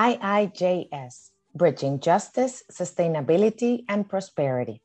IIJS, 0.00 1.28
Bridging 1.54 2.00
Justice, 2.00 2.62
Sustainability, 2.72 3.84
and 3.86 4.08
Prosperity. 4.08 4.80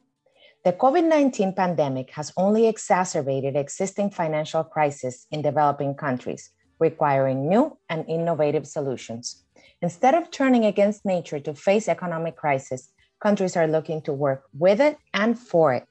The 0.65 0.73
COVID 0.73 1.07
19 1.07 1.53
pandemic 1.53 2.09
has 2.11 2.33
only 2.35 2.67
exacerbated 2.67 3.55
existing 3.55 4.09
financial 4.09 4.65
crises 4.65 5.25
in 5.31 5.41
developing 5.41 5.95
countries, 5.95 6.49
requiring 6.79 7.47
new 7.47 7.77
and 7.87 8.03
innovative 8.09 8.67
solutions. 8.67 9.45
Instead 9.81 10.15
of 10.15 10.31
turning 10.31 10.65
against 10.65 11.05
nature 11.05 11.39
to 11.39 11.53
face 11.53 11.87
economic 11.87 12.35
crisis, 12.35 12.91
countries 13.23 13.55
are 13.55 13.67
looking 13.67 14.01
to 14.01 14.11
work 14.11 14.43
with 14.51 14.81
it 14.81 14.97
and 15.13 15.39
for 15.39 15.73
it. 15.73 15.85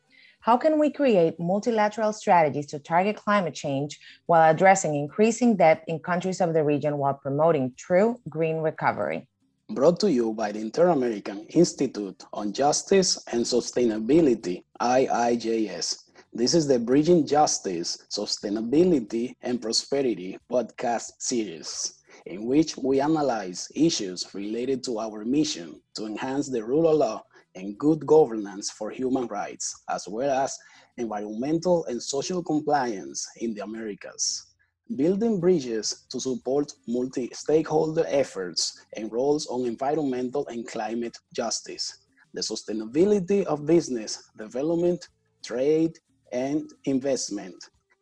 How 0.44 0.58
can 0.58 0.78
we 0.78 0.90
create 0.90 1.40
multilateral 1.40 2.12
strategies 2.12 2.66
to 2.66 2.78
target 2.78 3.16
climate 3.16 3.54
change 3.54 3.98
while 4.26 4.50
addressing 4.50 4.94
increasing 4.94 5.56
debt 5.56 5.82
in 5.88 6.00
countries 6.00 6.42
of 6.42 6.52
the 6.52 6.62
region 6.62 6.98
while 6.98 7.14
promoting 7.14 7.72
true 7.78 8.20
green 8.28 8.58
recovery? 8.58 9.26
Brought 9.70 9.98
to 10.00 10.12
you 10.12 10.34
by 10.34 10.52
the 10.52 10.60
Inter-American 10.60 11.46
Institute 11.46 12.22
on 12.34 12.52
Justice 12.52 13.24
and 13.32 13.40
Sustainability, 13.42 14.64
IIJS. 14.82 16.10
This 16.34 16.52
is 16.52 16.68
the 16.68 16.78
Bridging 16.78 17.26
Justice, 17.26 18.04
Sustainability, 18.10 19.36
and 19.40 19.62
Prosperity 19.62 20.36
podcast 20.52 21.12
series, 21.20 22.02
in 22.26 22.44
which 22.44 22.76
we 22.76 23.00
analyze 23.00 23.72
issues 23.74 24.34
related 24.34 24.84
to 24.84 24.98
our 24.98 25.24
mission 25.24 25.80
to 25.94 26.04
enhance 26.04 26.50
the 26.50 26.62
rule 26.62 26.86
of 26.86 26.98
law 26.98 27.22
and 27.54 27.78
good 27.78 28.06
governance 28.06 28.70
for 28.70 28.90
human 28.90 29.26
rights, 29.26 29.82
as 29.88 30.06
well 30.08 30.30
as 30.44 30.58
environmental 30.96 31.84
and 31.86 32.02
social 32.02 32.42
compliance 32.42 33.26
in 33.36 33.54
the 33.54 33.62
Americas. 33.62 34.54
Building 34.96 35.40
bridges 35.40 36.04
to 36.10 36.20
support 36.20 36.72
multi 36.86 37.30
stakeholder 37.32 38.04
efforts 38.06 38.84
and 38.96 39.10
roles 39.10 39.46
on 39.46 39.66
environmental 39.66 40.46
and 40.48 40.66
climate 40.66 41.16
justice, 41.32 42.04
the 42.34 42.42
sustainability 42.42 43.44
of 43.44 43.64
business, 43.64 44.30
development, 44.36 45.08
trade, 45.42 45.98
and 46.32 46.70
investment. 46.84 47.54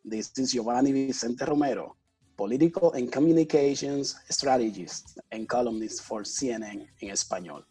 This 0.05 0.33
is 0.37 0.53
Giovanni 0.53 0.93
Vicente 0.93 1.45
Romero, 1.45 1.95
political 2.37 2.93
and 2.93 3.13
communications 3.13 4.17
strategist 4.29 5.19
and 5.31 5.48
columnist 5.48 6.03
for 6.03 6.23
CNN 6.23 6.87
en 7.01 7.11
Español. 7.11 7.63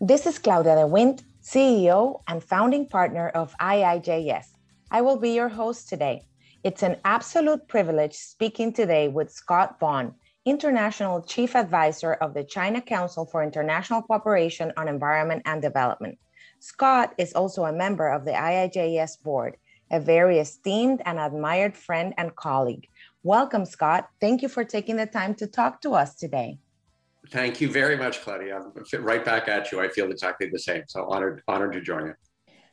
This 0.00 0.26
is 0.26 0.38
Claudia 0.38 0.76
de 0.76 0.86
Windt, 0.86 1.22
CEO 1.44 2.22
and 2.26 2.42
founding 2.42 2.88
partner 2.88 3.28
of 3.28 3.54
IIJS. 3.60 4.46
I 4.90 5.02
will 5.02 5.18
be 5.18 5.32
your 5.32 5.50
host 5.50 5.90
today. 5.90 6.22
It's 6.62 6.82
an 6.82 6.96
absolute 7.04 7.68
privilege 7.68 8.14
speaking 8.14 8.72
today 8.72 9.08
with 9.08 9.30
Scott 9.30 9.78
Vaughan, 9.78 10.14
International 10.46 11.20
Chief 11.20 11.54
Advisor 11.54 12.14
of 12.14 12.32
the 12.32 12.44
China 12.44 12.80
Council 12.80 13.26
for 13.26 13.42
International 13.42 14.00
Cooperation 14.00 14.72
on 14.78 14.88
Environment 14.88 15.42
and 15.44 15.60
Development. 15.60 16.18
Scott 16.60 17.12
is 17.18 17.34
also 17.34 17.66
a 17.66 17.72
member 17.74 18.08
of 18.08 18.24
the 18.24 18.32
IIJS 18.32 19.22
board, 19.22 19.58
a 19.90 20.00
very 20.00 20.38
esteemed 20.38 21.02
and 21.04 21.18
admired 21.18 21.76
friend 21.76 22.14
and 22.16 22.34
colleague. 22.36 22.88
Welcome, 23.22 23.66
Scott. 23.66 24.08
Thank 24.18 24.40
you 24.40 24.48
for 24.48 24.64
taking 24.64 24.96
the 24.96 25.06
time 25.06 25.34
to 25.34 25.46
talk 25.46 25.82
to 25.82 25.92
us 25.92 26.14
today. 26.14 26.58
Thank 27.30 27.60
you 27.60 27.70
very 27.70 27.96
much, 27.96 28.20
Claudia. 28.22 28.60
I'm 28.60 29.04
right 29.04 29.24
back 29.24 29.48
at 29.48 29.72
you. 29.72 29.80
I 29.80 29.88
feel 29.88 30.10
exactly 30.10 30.50
the 30.50 30.58
same. 30.58 30.82
So 30.88 31.06
honored, 31.06 31.42
honored 31.48 31.72
to 31.72 31.80
join 31.80 32.06
you. 32.06 32.14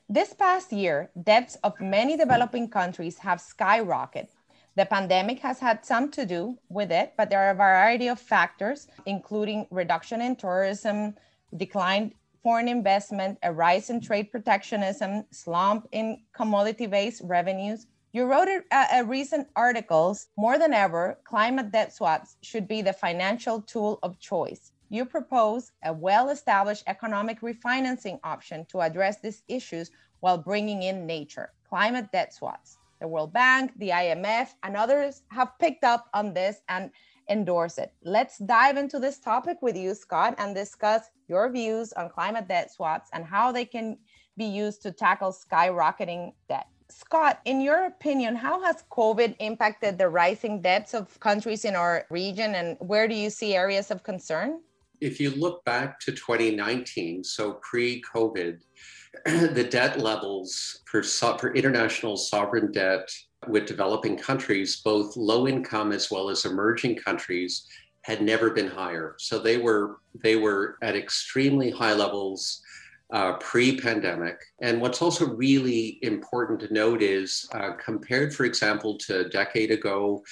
This 0.09 0.33
past 0.33 0.73
year, 0.73 1.09
debts 1.23 1.55
of 1.63 1.79
many 1.79 2.17
developing 2.17 2.69
countries 2.69 3.17
have 3.19 3.39
skyrocketed. 3.39 4.27
The 4.75 4.85
pandemic 4.85 5.39
has 5.39 5.59
had 5.59 5.85
some 5.85 6.11
to 6.11 6.25
do 6.25 6.57
with 6.69 6.91
it, 6.91 7.13
but 7.17 7.29
there 7.29 7.41
are 7.41 7.51
a 7.51 7.55
variety 7.55 8.07
of 8.07 8.19
factors, 8.19 8.87
including 9.05 9.67
reduction 9.69 10.21
in 10.21 10.35
tourism, 10.35 11.15
declined 11.55 12.13
foreign 12.41 12.67
investment, 12.67 13.37
a 13.43 13.53
rise 13.53 13.89
in 13.89 14.01
trade 14.01 14.31
protectionism, 14.31 15.23
slump 15.31 15.87
in 15.91 16.23
commodity 16.33 16.87
based 16.87 17.21
revenues, 17.23 17.87
you 18.13 18.25
wrote 18.25 18.49
a, 18.49 18.61
a, 18.71 18.75
uh, 18.75 18.87
uh, 18.99 19.03
recent 19.05 19.47
articles, 19.55 20.27
more 20.37 20.59
than 20.59 20.73
ever, 20.73 21.17
climate 21.23 21.71
debt 21.71 21.93
swaps 21.93 22.35
should 22.41 22.67
be 22.67 22.81
the 22.81 22.91
financial 22.91 23.61
tool 23.61 23.99
of 24.03 24.19
choice. 24.19 24.73
You 24.89 25.05
propose 25.05 25.71
a 25.83 25.93
well 25.93 26.29
established 26.29 26.83
economic 26.87 27.39
refinancing 27.39 28.19
option 28.23 28.65
to 28.71 28.81
address 28.81 29.21
these 29.21 29.43
issues 29.47 29.91
while 30.19 30.37
bringing 30.37 30.83
in 30.83 31.05
nature, 31.05 31.53
climate 31.69 32.11
debt 32.11 32.33
swaps. 32.33 32.77
The 32.99 33.07
World 33.07 33.31
Bank, 33.31 33.71
the 33.77 33.89
IMF, 33.89 34.49
and 34.61 34.75
others 34.75 35.23
have 35.31 35.57
picked 35.57 35.85
up 35.85 36.09
on 36.13 36.33
this 36.33 36.61
and 36.67 36.91
endorse 37.29 37.77
it. 37.77 37.93
Let's 38.03 38.37
dive 38.39 38.75
into 38.75 38.99
this 38.99 39.19
topic 39.19 39.61
with 39.61 39.77
you, 39.77 39.95
Scott, 39.95 40.35
and 40.37 40.53
discuss 40.53 41.03
your 41.29 41.49
views 41.49 41.93
on 41.93 42.09
climate 42.09 42.49
debt 42.49 42.71
swaps 42.73 43.09
and 43.13 43.23
how 43.23 43.53
they 43.53 43.63
can 43.63 43.97
be 44.37 44.45
used 44.45 44.81
to 44.81 44.91
tackle 44.91 45.31
skyrocketing 45.31 46.33
debt. 46.49 46.67
Scott, 46.91 47.39
in 47.45 47.61
your 47.61 47.85
opinion, 47.85 48.35
how 48.35 48.61
has 48.63 48.83
COVID 48.91 49.35
impacted 49.39 49.97
the 49.97 50.09
rising 50.09 50.61
debts 50.61 50.93
of 50.93 51.19
countries 51.19 51.65
in 51.65 51.75
our 51.75 52.05
region 52.09 52.55
and 52.55 52.77
where 52.79 53.07
do 53.07 53.15
you 53.15 53.29
see 53.29 53.55
areas 53.55 53.91
of 53.91 54.03
concern? 54.03 54.59
If 54.99 55.19
you 55.19 55.31
look 55.31 55.63
back 55.65 55.99
to 56.01 56.11
2019, 56.11 57.23
so 57.23 57.53
pre 57.53 58.01
COVID, 58.01 58.59
the 59.25 59.67
debt 59.69 59.99
levels 59.99 60.81
for, 60.85 61.01
for 61.03 61.53
international 61.55 62.17
sovereign 62.17 62.71
debt 62.71 63.09
with 63.47 63.65
developing 63.65 64.17
countries, 64.17 64.81
both 64.81 65.17
low 65.17 65.47
income 65.47 65.91
as 65.91 66.11
well 66.11 66.29
as 66.29 66.45
emerging 66.45 66.97
countries, 66.97 67.67
had 68.03 68.21
never 68.21 68.49
been 68.49 68.67
higher. 68.67 69.15
So 69.17 69.39
they 69.39 69.57
were 69.57 69.97
they 70.23 70.35
were 70.35 70.77
at 70.81 70.95
extremely 70.95 71.69
high 71.69 71.93
levels 71.93 72.61
uh, 73.11 73.33
pre 73.33 73.77
pandemic. 73.77 74.39
And 74.61 74.81
what's 74.81 75.01
also 75.01 75.27
really 75.35 75.99
important 76.01 76.59
to 76.61 76.73
note 76.73 77.01
is 77.01 77.47
uh, 77.53 77.71
compared, 77.73 78.33
for 78.33 78.45
example, 78.45 78.97
to 78.99 79.25
a 79.25 79.29
decade 79.29 79.71
ago, 79.71 80.23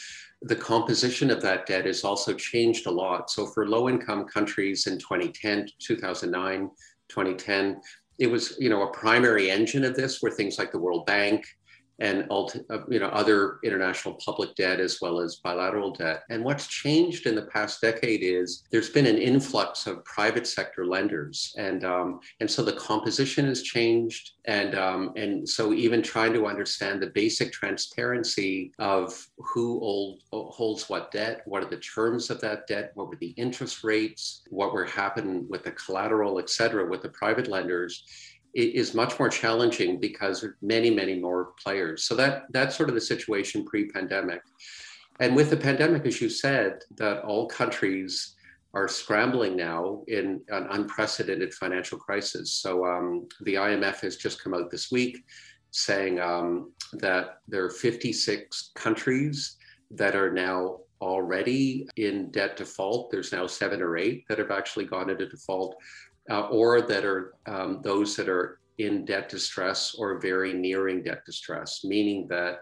the 0.41 0.55
composition 0.55 1.29
of 1.29 1.41
that 1.41 1.65
debt 1.65 1.85
has 1.85 2.03
also 2.03 2.33
changed 2.33 2.87
a 2.87 2.91
lot. 2.91 3.29
So 3.29 3.45
for 3.45 3.67
low 3.67 3.89
income 3.89 4.25
countries 4.25 4.87
in 4.87 4.97
2010, 4.97 5.67
2009, 5.79 6.71
2010, 7.09 7.81
it 8.19 8.27
was 8.27 8.55
you 8.59 8.69
know 8.69 8.83
a 8.83 8.91
primary 8.91 9.49
engine 9.49 9.85
of 9.85 9.95
this 9.95 10.21
were 10.21 10.31
things 10.31 10.59
like 10.59 10.71
the 10.71 10.79
World 10.79 11.05
Bank, 11.05 11.45
and 11.99 12.25
uh, 12.29 12.79
you 12.87 12.99
know 12.99 13.09
other 13.09 13.59
international 13.63 14.15
public 14.25 14.55
debt 14.55 14.79
as 14.79 14.99
well 15.01 15.19
as 15.19 15.37
bilateral 15.37 15.91
debt. 15.91 16.23
And 16.29 16.43
what's 16.43 16.67
changed 16.67 17.25
in 17.25 17.35
the 17.35 17.43
past 17.43 17.81
decade 17.81 18.21
is 18.23 18.63
there's 18.71 18.89
been 18.89 19.05
an 19.05 19.17
influx 19.17 19.87
of 19.87 20.03
private 20.05 20.47
sector 20.47 20.85
lenders, 20.85 21.53
and 21.57 21.83
um, 21.83 22.19
and 22.39 22.49
so 22.49 22.63
the 22.63 22.73
composition 22.73 23.45
has 23.45 23.61
changed, 23.61 24.31
and 24.45 24.75
um, 24.75 25.13
and 25.15 25.47
so 25.47 25.73
even 25.73 26.01
trying 26.01 26.33
to 26.33 26.47
understand 26.47 27.01
the 27.01 27.07
basic 27.07 27.51
transparency 27.51 28.71
of 28.79 29.27
who 29.37 29.79
old, 29.81 30.21
holds 30.31 30.89
what 30.89 31.11
debt, 31.11 31.41
what 31.45 31.63
are 31.63 31.69
the 31.69 31.77
terms 31.77 32.29
of 32.29 32.39
that 32.41 32.67
debt, 32.67 32.91
what 32.95 33.09
were 33.09 33.17
the 33.17 33.33
interest 33.37 33.83
rates, 33.83 34.43
what 34.49 34.73
were 34.73 34.85
happening 34.85 35.45
with 35.49 35.63
the 35.63 35.71
collateral, 35.71 36.39
et 36.39 36.49
cetera, 36.49 36.85
with 36.85 37.01
the 37.01 37.09
private 37.09 37.47
lenders 37.47 38.03
is 38.53 38.93
much 38.93 39.19
more 39.19 39.29
challenging 39.29 39.99
because 39.99 40.43
of 40.43 40.51
many, 40.61 40.89
many 40.89 41.19
more 41.19 41.53
players. 41.61 42.03
So 42.03 42.15
that 42.15 42.43
that's 42.51 42.75
sort 42.75 42.89
of 42.89 42.95
the 42.95 43.01
situation 43.01 43.65
pre-pandemic. 43.65 44.41
And 45.19 45.35
with 45.35 45.49
the 45.49 45.57
pandemic, 45.57 46.05
as 46.05 46.21
you 46.21 46.29
said, 46.29 46.79
that 46.95 47.23
all 47.23 47.47
countries 47.47 48.35
are 48.73 48.87
scrambling 48.87 49.55
now 49.55 50.03
in 50.07 50.41
an 50.49 50.67
unprecedented 50.71 51.53
financial 51.53 51.97
crisis. 51.97 52.53
So 52.53 52.85
um, 52.85 53.27
the 53.41 53.55
IMF 53.55 53.99
has 54.01 54.15
just 54.15 54.43
come 54.43 54.53
out 54.53 54.69
this 54.69 54.91
week 54.91 55.25
saying 55.71 56.19
um, 56.19 56.71
that 56.93 57.39
there 57.47 57.63
are 57.63 57.69
56 57.69 58.71
countries 58.75 59.57
that 59.91 60.15
are 60.15 60.31
now 60.31 60.79
already 61.01 61.87
in 61.95 62.29
debt 62.31 62.57
default. 62.57 63.11
There's 63.11 63.31
now 63.31 63.47
seven 63.47 63.81
or 63.81 63.97
eight 63.97 64.25
that 64.27 64.39
have 64.39 64.51
actually 64.51 64.85
gone 64.85 65.09
into 65.09 65.27
default 65.27 65.75
uh, 66.29 66.47
or 66.47 66.81
that 66.81 67.05
are 67.05 67.33
um, 67.45 67.81
those 67.83 68.15
that 68.15 68.29
are 68.29 68.59
in 68.77 69.05
debt 69.05 69.29
distress 69.29 69.95
or 69.97 70.19
very 70.19 70.53
nearing 70.53 71.03
debt 71.03 71.25
distress, 71.25 71.83
meaning 71.83 72.27
that 72.29 72.61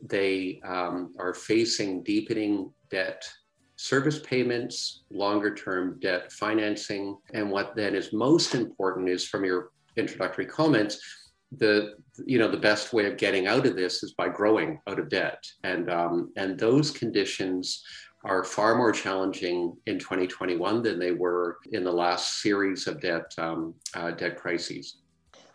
they 0.00 0.60
um, 0.64 1.14
are 1.18 1.34
facing 1.34 2.02
deepening 2.02 2.70
debt 2.90 3.28
service 3.76 4.18
payments, 4.20 5.02
longer 5.10 5.54
term 5.54 5.98
debt 6.00 6.32
financing. 6.32 7.16
And 7.32 7.50
what 7.50 7.74
then 7.76 7.94
is 7.94 8.12
most 8.12 8.54
important 8.54 9.08
is 9.08 9.26
from 9.26 9.44
your 9.44 9.70
introductory 9.96 10.46
comments, 10.46 11.00
the 11.58 11.94
you 12.24 12.38
know 12.38 12.48
the 12.48 12.56
best 12.56 12.92
way 12.92 13.06
of 13.06 13.18
getting 13.18 13.46
out 13.46 13.66
of 13.66 13.76
this 13.76 14.02
is 14.02 14.14
by 14.14 14.28
growing 14.28 14.80
out 14.88 14.98
of 14.98 15.10
debt 15.10 15.42
and 15.64 15.90
um, 15.90 16.32
and 16.36 16.58
those 16.58 16.90
conditions 16.90 17.82
are 18.24 18.44
far 18.44 18.76
more 18.76 18.92
challenging 18.92 19.76
in 19.86 19.98
2021 19.98 20.82
than 20.82 20.98
they 20.98 21.12
were 21.12 21.58
in 21.72 21.84
the 21.84 21.92
last 21.92 22.40
series 22.40 22.86
of 22.86 23.00
debt 23.00 23.32
um, 23.38 23.74
uh, 23.94 24.10
debt 24.12 24.36
crises. 24.36 24.98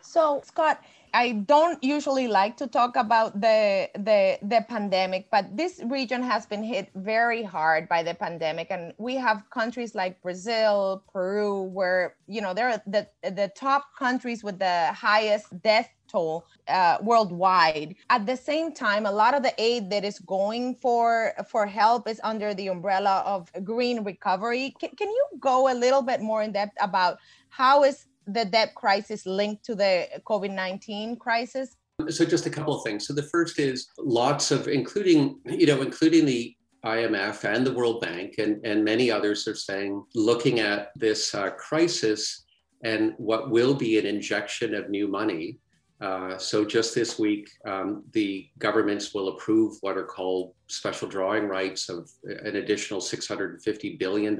So, 0.00 0.42
Scott, 0.44 0.82
I 1.14 1.32
don't 1.32 1.82
usually 1.82 2.28
like 2.28 2.56
to 2.58 2.66
talk 2.66 2.96
about 2.96 3.40
the, 3.40 3.88
the 3.94 4.38
the 4.42 4.64
pandemic, 4.68 5.28
but 5.30 5.56
this 5.56 5.80
region 5.86 6.22
has 6.22 6.46
been 6.46 6.62
hit 6.62 6.90
very 6.94 7.42
hard 7.42 7.88
by 7.88 8.02
the 8.02 8.14
pandemic, 8.14 8.68
and 8.70 8.92
we 8.98 9.14
have 9.16 9.48
countries 9.50 9.94
like 9.94 10.20
Brazil, 10.22 11.04
Peru, 11.12 11.62
where 11.62 12.16
you 12.26 12.40
know 12.40 12.54
they're 12.54 12.82
the 12.86 13.06
the 13.22 13.50
top 13.54 13.94
countries 13.98 14.42
with 14.42 14.58
the 14.58 14.92
highest 14.92 15.46
death 15.62 15.88
toll 16.08 16.46
uh, 16.68 16.98
worldwide. 17.02 17.94
At 18.10 18.26
the 18.26 18.36
same 18.36 18.72
time, 18.72 19.06
a 19.06 19.12
lot 19.12 19.34
of 19.34 19.42
the 19.42 19.54
aid 19.58 19.90
that 19.90 20.04
is 20.04 20.18
going 20.18 20.74
for 20.74 21.32
for 21.48 21.66
help 21.66 22.08
is 22.08 22.20
under 22.24 22.54
the 22.54 22.68
umbrella 22.68 23.22
of 23.24 23.50
green 23.64 24.02
recovery. 24.02 24.74
Can 24.80 25.08
you 25.08 25.26
go 25.38 25.70
a 25.70 25.74
little 25.74 26.02
bit 26.02 26.20
more 26.20 26.42
in 26.42 26.52
depth 26.52 26.76
about 26.80 27.18
how 27.50 27.84
is 27.84 28.06
the 28.28 28.44
debt 28.44 28.74
crisis 28.74 29.26
linked 29.26 29.64
to 29.64 29.74
the 29.74 30.06
COVID 30.26 30.52
19 30.52 31.16
crisis? 31.16 31.76
So, 32.08 32.24
just 32.24 32.46
a 32.46 32.50
couple 32.50 32.76
of 32.76 32.84
things. 32.84 33.06
So, 33.06 33.12
the 33.12 33.24
first 33.24 33.58
is 33.58 33.88
lots 33.98 34.50
of, 34.50 34.68
including, 34.68 35.40
you 35.44 35.66
know, 35.66 35.82
including 35.82 36.26
the 36.26 36.54
IMF 36.84 37.44
and 37.44 37.66
the 37.66 37.72
World 37.72 38.00
Bank 38.00 38.34
and, 38.38 38.64
and 38.64 38.84
many 38.84 39.10
others 39.10 39.48
are 39.48 39.54
saying, 39.54 40.04
looking 40.14 40.60
at 40.60 40.92
this 40.94 41.34
uh, 41.34 41.50
crisis 41.50 42.44
and 42.84 43.14
what 43.16 43.50
will 43.50 43.74
be 43.74 43.98
an 43.98 44.06
injection 44.06 44.74
of 44.74 44.88
new 44.88 45.08
money. 45.08 45.58
Uh, 46.00 46.38
so 46.38 46.64
just 46.64 46.94
this 46.94 47.18
week, 47.18 47.50
um, 47.66 48.04
the 48.12 48.48
governments 48.58 49.12
will 49.12 49.30
approve 49.30 49.76
what 49.80 49.96
are 49.96 50.04
called 50.04 50.54
special 50.68 51.08
drawing 51.08 51.48
rights 51.48 51.88
of 51.88 52.08
an 52.22 52.54
additional 52.54 53.00
$650 53.00 53.98
billion. 53.98 54.38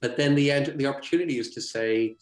But 0.00 0.16
then 0.16 0.34
the, 0.34 0.72
the 0.76 0.86
opportunity 0.86 1.38
is 1.38 1.50
to 1.50 1.60
say, 1.60 2.16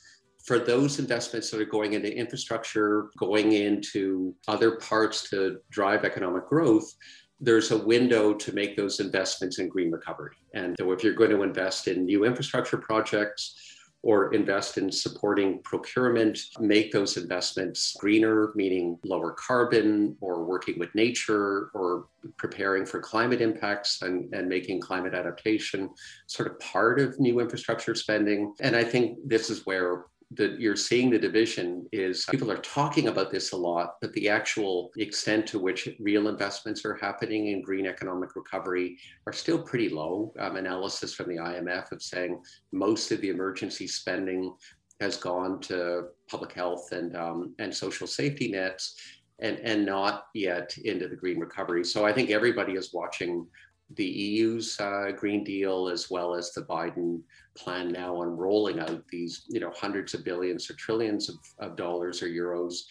for 0.47 0.61
those 0.61 0.99
investments 0.99 1.51
that 1.51 1.61
are 1.61 1.65
going 1.65 1.95
into 1.95 2.17
infrastructure, 2.17 3.11
going 3.19 3.53
into 3.53 4.35
other 4.47 4.77
parts 4.77 5.29
to 5.31 5.59
drive 5.71 6.05
economic 6.05 6.47
growth, 6.49 6.95
there's 7.41 7.73
a 7.73 7.85
window 7.85 8.33
to 8.33 8.53
make 8.53 8.77
those 8.77 9.01
investments 9.01 9.59
in 9.59 9.69
green 9.69 9.91
recovery. 9.91 10.37
And 10.55 10.77
so 10.79 10.93
if 10.93 11.03
you're 11.03 11.15
going 11.15 11.31
to 11.31 11.43
invest 11.43 11.89
in 11.89 12.07
new 12.07 12.25
infrastructure 12.25 12.79
projects, 12.79 13.55
or 14.03 14.33
invest 14.33 14.79
in 14.79 14.93
supporting 14.93 15.61
procurement, 15.65 16.39
make 16.61 16.93
those 16.93 17.17
investments 17.17 17.97
greener, 17.99 18.53
meaning 18.55 18.97
lower 19.05 19.33
carbon, 19.33 20.17
or 20.21 20.45
working 20.45 20.79
with 20.79 20.95
nature, 20.95 21.71
or 21.75 22.07
preparing 22.37 22.87
for 22.87 23.01
climate 23.01 23.41
impacts 23.41 24.03
and, 24.03 24.33
and 24.33 24.49
making 24.49 24.81
climate 24.81 25.13
adaptation 25.13 25.91
sort 26.29 26.49
of 26.49 26.57
part 26.61 27.01
of 27.01 27.19
new 27.19 27.41
infrastructure 27.41 27.97
spending. 27.97 28.55
And 28.61 28.77
I 28.77 28.85
think 28.85 29.19
this 29.25 29.51
is 29.51 29.67
where 29.67 30.05
that 30.33 30.61
you're 30.61 30.77
seeing 30.77 31.11
the 31.11 31.19
division 31.19 31.87
is 31.93 32.25
people 32.31 32.51
are 32.51 32.59
talking 32.59 33.07
about 33.07 33.31
this 33.31 33.53
a 33.53 33.57
lot, 33.57 33.95
but 34.01 34.13
the 34.15 34.29
actual 34.29 34.91
extent 34.97 35.47
to 35.47 35.59
which 35.59 35.89
real 36.01 36.27
investments 36.27 36.85
are 36.85 36.97
happening 36.97 37.49
in 37.49 37.63
green 37.63 37.87
economic 37.87 38.35
recovery 38.35 38.99
are 39.27 39.33
still 39.33 39.59
pretty 39.59 39.89
low. 39.89 40.33
Um, 40.41 40.57
analysis 40.57 41.15
from 41.15 41.29
the 41.29 41.41
IMF 41.41 41.93
of 41.93 42.03
saying 42.03 42.43
most 42.73 43.13
of 43.13 43.21
the 43.21 43.29
emergency 43.29 43.87
spending 43.87 44.53
has 45.01 45.17
gone 45.17 45.61
to 45.61 46.07
public 46.29 46.53
health 46.53 46.91
and 46.91 47.17
um, 47.17 47.55
and 47.59 47.73
social 47.73 48.07
safety 48.07 48.51
nets, 48.51 48.97
and 49.39 49.59
and 49.59 49.87
not 49.87 50.27
yet 50.35 50.77
into 50.85 51.07
the 51.07 51.17
green 51.17 51.39
recovery. 51.39 51.85
So 51.85 52.05
I 52.05 52.13
think 52.13 52.31
everybody 52.31 52.73
is 52.73 52.93
watching 52.93 53.47
the 53.95 54.05
EU's 54.05 54.79
uh, 54.81 55.13
Green 55.17 55.45
Deal 55.45 55.89
as 55.89 56.11
well 56.11 56.35
as 56.35 56.53
the 56.53 56.63
Biden 56.63 57.21
plan 57.57 57.93
now 57.93 58.17
on 58.17 58.37
rolling 58.37 58.81
out 58.81 59.07
these, 59.09 59.45
you 59.49 59.61
know, 59.61 59.73
hundreds 59.75 60.13
of 60.15 60.25
billions 60.25 60.69
or 60.71 60.75
trillions 60.75 61.29
of, 61.29 61.37
of 61.59 61.77
dollars 61.77 62.23
or 62.23 62.27
euros 62.27 62.83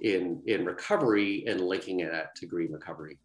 in 0.00 0.40
in 0.46 0.64
recovery 0.64 1.44
and 1.46 1.60
linking 1.60 2.00
it 2.00 2.12
to 2.36 2.46
green 2.46 2.72
recovery. 2.72 3.18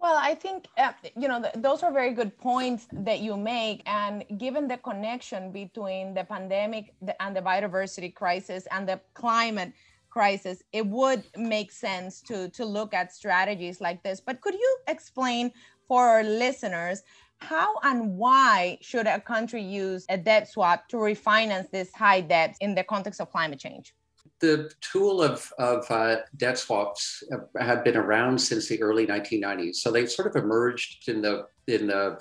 Well, 0.00 0.18
I 0.20 0.34
think 0.34 0.66
uh, 0.76 0.92
you 1.16 1.28
know 1.28 1.40
th- 1.40 1.54
those 1.56 1.82
are 1.82 1.92
very 1.92 2.12
good 2.12 2.36
points 2.36 2.86
that 2.92 3.20
you 3.20 3.36
make, 3.36 3.82
and 3.86 4.24
given 4.36 4.68
the 4.68 4.76
connection 4.78 5.52
between 5.52 6.12
the 6.12 6.24
pandemic 6.24 6.94
and 7.20 7.34
the 7.34 7.40
biodiversity 7.40 8.14
crisis 8.14 8.66
and 8.70 8.88
the 8.88 9.00
climate 9.14 9.72
crisis, 10.10 10.62
it 10.72 10.86
would 10.86 11.24
make 11.36 11.72
sense 11.72 12.20
to 12.22 12.48
to 12.50 12.64
look 12.64 12.94
at 12.94 13.12
strategies 13.12 13.80
like 13.80 14.02
this. 14.02 14.20
But 14.20 14.40
could 14.40 14.54
you 14.54 14.78
explain 14.88 15.52
for 15.88 16.06
our 16.06 16.22
listeners 16.22 17.02
how 17.38 17.74
and 17.82 18.16
why 18.16 18.78
should 18.80 19.06
a 19.06 19.20
country 19.20 19.62
use 19.62 20.06
a 20.08 20.16
debt 20.16 20.48
swap 20.48 20.88
to 20.88 20.96
refinance 20.96 21.70
this 21.70 21.92
high 21.92 22.20
debt 22.20 22.56
in 22.60 22.74
the 22.74 22.82
context 22.82 23.20
of 23.20 23.30
climate 23.30 23.58
change? 23.58 23.94
The 24.40 24.70
tool 24.80 25.22
of, 25.22 25.50
of 25.58 25.90
uh, 25.90 26.16
debt 26.36 26.58
swaps 26.58 27.22
have 27.58 27.84
been 27.84 27.96
around 27.96 28.38
since 28.38 28.68
the 28.68 28.82
early 28.82 29.06
1990s. 29.06 29.76
So 29.76 29.90
they 29.90 30.06
sort 30.06 30.28
of 30.34 30.42
emerged 30.42 31.08
in 31.08 31.22
the 31.22 31.46
in 31.66 31.86
the 31.88 32.20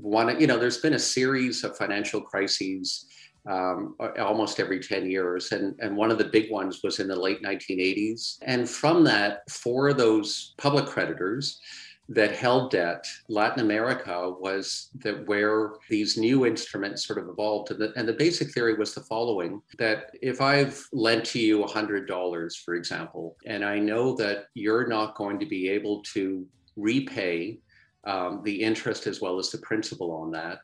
one. 0.00 0.38
You 0.40 0.46
know, 0.46 0.58
there's 0.58 0.78
been 0.78 0.94
a 0.94 0.98
series 0.98 1.64
of 1.64 1.76
financial 1.76 2.20
crises 2.20 3.06
um, 3.48 3.96
almost 4.18 4.60
every 4.60 4.78
10 4.78 5.10
years. 5.10 5.52
And, 5.52 5.74
and 5.80 5.96
one 5.96 6.10
of 6.10 6.18
the 6.18 6.24
big 6.24 6.50
ones 6.50 6.80
was 6.84 7.00
in 7.00 7.08
the 7.08 7.16
late 7.16 7.42
1980s. 7.42 8.38
And 8.42 8.68
from 8.68 9.04
that, 9.04 9.48
for 9.50 9.94
those 9.94 10.54
public 10.58 10.86
creditors, 10.86 11.60
that 12.08 12.32
held 12.32 12.70
debt, 12.70 13.06
Latin 13.28 13.60
America 13.60 14.32
was 14.40 14.88
that 15.00 15.26
where 15.26 15.72
these 15.90 16.16
new 16.16 16.46
instruments 16.46 17.06
sort 17.06 17.18
of 17.18 17.28
evolved. 17.28 17.70
And 17.70 17.80
the, 17.80 17.92
and 17.96 18.08
the 18.08 18.14
basic 18.14 18.50
theory 18.52 18.74
was 18.74 18.94
the 18.94 19.02
following 19.02 19.60
that 19.78 20.10
if 20.22 20.40
I've 20.40 20.82
lent 20.92 21.24
to 21.26 21.38
you 21.38 21.62
$100, 21.64 22.56
for 22.64 22.74
example, 22.74 23.36
and 23.44 23.62
I 23.62 23.78
know 23.78 24.14
that 24.16 24.46
you're 24.54 24.86
not 24.86 25.16
going 25.16 25.38
to 25.38 25.46
be 25.46 25.68
able 25.68 26.02
to 26.14 26.46
repay 26.76 27.58
um, 28.04 28.40
the 28.42 28.62
interest 28.62 29.06
as 29.06 29.20
well 29.20 29.38
as 29.38 29.50
the 29.50 29.58
principal 29.58 30.12
on 30.12 30.30
that, 30.30 30.60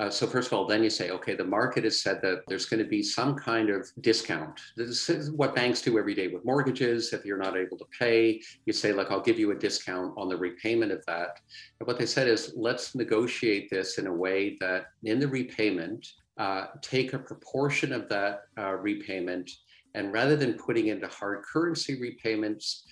uh, 0.00 0.08
so 0.08 0.26
first 0.26 0.46
of 0.46 0.54
all, 0.54 0.64
then 0.66 0.82
you 0.82 0.88
say, 0.88 1.10
okay, 1.10 1.34
the 1.34 1.44
market 1.44 1.84
has 1.84 2.00
said 2.00 2.22
that 2.22 2.40
there's 2.48 2.64
going 2.64 2.82
to 2.82 2.88
be 2.88 3.02
some 3.02 3.34
kind 3.34 3.68
of 3.68 3.86
discount. 4.00 4.58
This 4.74 5.10
is 5.10 5.30
what 5.30 5.54
banks 5.54 5.82
do 5.82 5.98
every 5.98 6.14
day 6.14 6.28
with 6.28 6.42
mortgages. 6.42 7.12
If 7.12 7.26
you're 7.26 7.36
not 7.36 7.54
able 7.54 7.76
to 7.76 7.84
pay, 7.98 8.40
you 8.64 8.72
say, 8.72 8.94
like, 8.94 9.10
I'll 9.10 9.20
give 9.20 9.38
you 9.38 9.50
a 9.50 9.54
discount 9.54 10.14
on 10.16 10.30
the 10.30 10.38
repayment 10.38 10.90
of 10.90 11.04
that. 11.04 11.40
And 11.78 11.86
what 11.86 11.98
they 11.98 12.06
said 12.06 12.28
is, 12.28 12.54
let's 12.56 12.94
negotiate 12.94 13.68
this 13.68 13.98
in 13.98 14.06
a 14.06 14.12
way 14.12 14.56
that 14.60 14.86
in 15.04 15.20
the 15.20 15.28
repayment, 15.28 16.08
uh, 16.38 16.68
take 16.80 17.12
a 17.12 17.18
proportion 17.18 17.92
of 17.92 18.08
that 18.08 18.44
uh, 18.56 18.76
repayment, 18.76 19.50
and 19.94 20.14
rather 20.14 20.34
than 20.34 20.54
putting 20.54 20.86
into 20.86 21.08
hard 21.08 21.44
currency 21.44 22.00
repayments, 22.00 22.86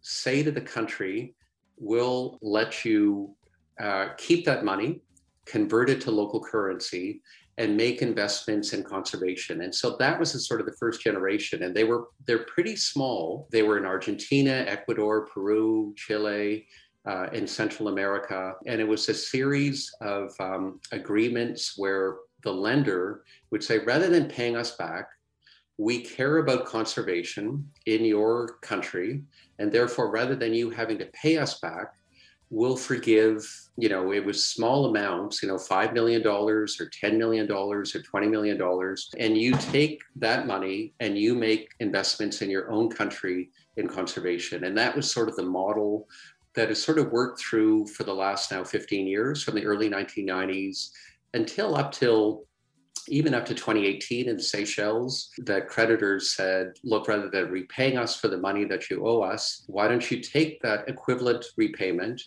say 0.00 0.42
to 0.42 0.50
the 0.50 0.60
country, 0.60 1.36
we'll 1.76 2.36
let 2.42 2.84
you 2.84 3.36
uh, 3.80 4.08
keep 4.16 4.44
that 4.44 4.64
money 4.64 5.02
convert 5.48 5.90
it 5.90 6.00
to 6.02 6.10
local 6.10 6.40
currency 6.40 7.22
and 7.58 7.76
make 7.76 8.02
investments 8.02 8.72
in 8.72 8.84
conservation. 8.84 9.62
And 9.62 9.74
so 9.74 9.96
that 9.98 10.18
was 10.18 10.46
sort 10.46 10.60
of 10.60 10.66
the 10.66 10.76
first 10.78 11.02
generation. 11.02 11.64
And 11.64 11.74
they 11.74 11.84
were 11.84 12.08
they're 12.26 12.44
pretty 12.44 12.76
small. 12.76 13.48
They 13.50 13.62
were 13.62 13.78
in 13.78 13.84
Argentina, 13.84 14.64
Ecuador, 14.68 15.26
Peru, 15.26 15.92
Chile, 15.96 16.66
uh, 17.04 17.26
in 17.32 17.46
Central 17.46 17.88
America. 17.88 18.54
And 18.66 18.80
it 18.80 18.86
was 18.86 19.08
a 19.08 19.14
series 19.14 19.90
of 20.00 20.30
um, 20.38 20.80
agreements 20.92 21.74
where 21.76 22.18
the 22.44 22.52
lender 22.52 23.24
would 23.50 23.64
say, 23.64 23.78
rather 23.78 24.08
than 24.08 24.28
paying 24.28 24.56
us 24.56 24.76
back, 24.76 25.08
we 25.78 26.00
care 26.00 26.38
about 26.38 26.66
conservation 26.66 27.68
in 27.86 28.04
your 28.04 28.58
country. 28.62 29.22
And 29.58 29.72
therefore, 29.72 30.10
rather 30.10 30.36
than 30.36 30.54
you 30.54 30.70
having 30.70 30.98
to 30.98 31.06
pay 31.06 31.38
us 31.38 31.58
back, 31.60 31.94
will 32.50 32.76
forgive, 32.76 33.46
you 33.76 33.88
know, 33.88 34.12
it 34.12 34.24
was 34.24 34.44
small 34.44 34.86
amounts, 34.86 35.42
you 35.42 35.48
know, 35.48 35.56
$5 35.56 35.92
million 35.92 36.26
or 36.26 36.66
$10 36.66 37.18
million 37.18 37.50
or 37.50 37.84
$20 37.84 38.30
million. 38.30 38.96
And 39.18 39.36
you 39.36 39.52
take 39.52 40.02
that 40.16 40.46
money 40.46 40.94
and 41.00 41.18
you 41.18 41.34
make 41.34 41.68
investments 41.80 42.40
in 42.40 42.48
your 42.48 42.70
own 42.70 42.90
country 42.90 43.50
in 43.76 43.86
conservation. 43.86 44.64
And 44.64 44.76
that 44.78 44.96
was 44.96 45.10
sort 45.10 45.28
of 45.28 45.36
the 45.36 45.42
model 45.42 46.08
that 46.54 46.68
has 46.68 46.82
sort 46.82 46.98
of 46.98 47.12
worked 47.12 47.40
through 47.40 47.86
for 47.88 48.04
the 48.04 48.14
last 48.14 48.50
now 48.50 48.64
15 48.64 49.06
years 49.06 49.42
from 49.42 49.54
the 49.54 49.66
early 49.66 49.90
1990s 49.90 50.88
until 51.34 51.76
up 51.76 51.92
till 51.92 52.44
even 53.10 53.34
up 53.34 53.46
to 53.46 53.54
2018 53.54 54.28
in 54.28 54.38
Seychelles, 54.38 55.30
the 55.38 55.62
creditors 55.62 56.34
said, 56.34 56.72
look, 56.84 57.08
rather 57.08 57.30
than 57.30 57.50
repaying 57.50 57.96
us 57.96 58.16
for 58.16 58.28
the 58.28 58.36
money 58.36 58.64
that 58.64 58.90
you 58.90 59.06
owe 59.06 59.22
us, 59.22 59.64
why 59.66 59.88
don't 59.88 60.10
you 60.10 60.20
take 60.20 60.60
that 60.62 60.88
equivalent 60.88 61.44
repayment 61.56 62.20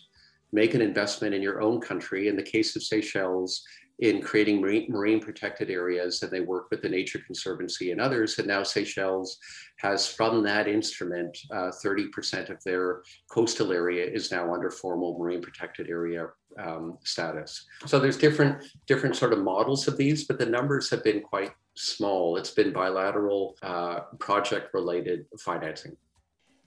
make 0.52 0.74
an 0.74 0.82
investment 0.82 1.34
in 1.34 1.42
your 1.42 1.60
own 1.62 1.80
country. 1.80 2.28
In 2.28 2.36
the 2.36 2.42
case 2.42 2.76
of 2.76 2.82
Seychelles, 2.82 3.62
in 3.98 4.20
creating 4.20 4.60
marine, 4.60 4.86
marine, 4.90 5.20
protected 5.20 5.70
areas, 5.70 6.22
and 6.22 6.30
they 6.32 6.40
work 6.40 6.66
with 6.70 6.82
the 6.82 6.88
Nature 6.88 7.20
Conservancy 7.24 7.92
and 7.92 8.00
others. 8.00 8.38
And 8.38 8.48
now 8.48 8.62
Seychelles 8.62 9.38
has, 9.78 10.08
from 10.08 10.42
that 10.42 10.66
instrument, 10.66 11.38
uh, 11.52 11.70
30% 11.84 12.50
of 12.50 12.62
their 12.64 13.02
coastal 13.30 13.72
area 13.72 14.04
is 14.04 14.32
now 14.32 14.52
under 14.52 14.70
formal 14.70 15.16
marine 15.18 15.40
protected 15.40 15.88
area 15.88 16.28
um, 16.58 16.98
status. 17.04 17.64
So 17.86 17.98
there's 17.98 18.18
different 18.18 18.64
different 18.86 19.16
sort 19.16 19.32
of 19.32 19.38
models 19.38 19.86
of 19.88 19.96
these, 19.96 20.24
but 20.24 20.38
the 20.38 20.46
numbers 20.46 20.90
have 20.90 21.04
been 21.04 21.20
quite 21.20 21.52
small. 21.74 22.36
It's 22.36 22.50
been 22.50 22.72
bilateral, 22.72 23.56
uh, 23.62 24.00
project 24.18 24.74
related 24.74 25.26
financing. 25.38 25.96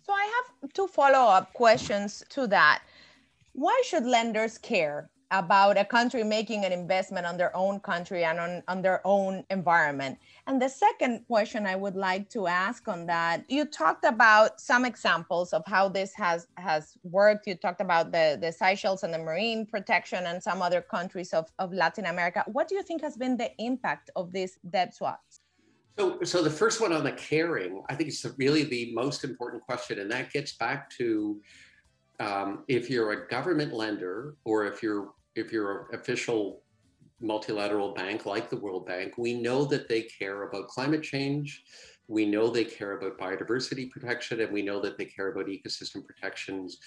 So 0.03 0.13
I 0.13 0.43
have 0.61 0.73
two 0.73 0.87
follow 0.87 1.29
up 1.29 1.53
questions 1.53 2.23
to 2.29 2.47
that. 2.47 2.83
Why 3.55 3.81
should 3.85 4.05
lenders 4.05 4.57
care 4.57 5.09
about 5.31 5.77
a 5.77 5.85
country 5.85 6.23
making 6.23 6.65
an 6.65 6.71
investment 6.71 7.25
on 7.25 7.37
their 7.37 7.55
own 7.55 7.79
country 7.79 8.23
and 8.23 8.39
on, 8.39 8.63
on 8.67 8.81
their 8.81 9.01
own 9.05 9.43
environment. 9.49 10.17
And 10.47 10.61
the 10.61 10.69
second 10.69 11.25
question 11.27 11.65
I 11.65 11.75
would 11.75 11.95
like 11.95 12.29
to 12.29 12.47
ask 12.47 12.87
on 12.87 13.05
that, 13.07 13.43
you 13.49 13.65
talked 13.65 14.05
about 14.05 14.61
some 14.61 14.85
examples 14.85 15.51
of 15.51 15.63
how 15.65 15.89
this 15.89 16.13
has 16.13 16.47
has 16.57 16.93
worked. 17.03 17.47
You 17.47 17.55
talked 17.55 17.81
about 17.81 18.11
the, 18.11 18.37
the 18.39 18.51
Seychelles 18.51 19.03
and 19.03 19.13
the 19.13 19.17
marine 19.17 19.65
protection 19.65 20.27
and 20.27 20.41
some 20.41 20.61
other 20.61 20.81
countries 20.81 21.33
of, 21.33 21.51
of 21.57 21.73
Latin 21.73 22.05
America. 22.05 22.43
What 22.47 22.67
do 22.67 22.75
you 22.75 22.83
think 22.83 23.01
has 23.01 23.17
been 23.17 23.35
the 23.35 23.51
impact 23.57 24.11
of 24.15 24.31
these 24.31 24.59
debt 24.69 24.93
swaps? 24.93 25.39
So, 25.97 26.19
so 26.23 26.43
the 26.43 26.49
first 26.49 26.81
one 26.81 26.91
on 26.91 27.03
the 27.03 27.13
caring, 27.13 27.81
I 27.89 27.95
think 27.95 28.09
it's 28.09 28.25
really 28.37 28.63
the 28.63 28.93
most 28.93 29.23
important 29.23 29.63
question, 29.63 29.99
and 29.99 30.11
that 30.11 30.31
gets 30.31 30.57
back 30.57 30.89
to 30.97 31.41
um, 32.19 32.63
if 32.67 32.89
you're 32.89 33.11
a 33.11 33.27
government 33.27 33.73
lender 33.73 34.35
or 34.45 34.65
if 34.65 34.81
you're 34.81 35.13
if 35.35 35.51
you're 35.51 35.87
an 35.91 35.99
official 35.99 36.61
multilateral 37.19 37.93
bank 37.93 38.25
like 38.25 38.49
the 38.49 38.57
World 38.57 38.85
Bank, 38.85 39.17
we 39.17 39.33
know 39.33 39.65
that 39.65 39.89
they 39.89 40.03
care 40.03 40.43
about 40.43 40.67
climate 40.67 41.03
change. 41.03 41.63
We 42.07 42.25
know 42.25 42.49
they 42.49 42.63
care 42.65 42.97
about 42.97 43.17
biodiversity 43.17 43.89
protection, 43.89 44.39
and 44.41 44.51
we 44.51 44.61
know 44.61 44.79
that 44.81 44.97
they 44.97 45.05
care 45.05 45.31
about 45.31 45.47
ecosystem 45.47 46.05
protections 46.05 46.77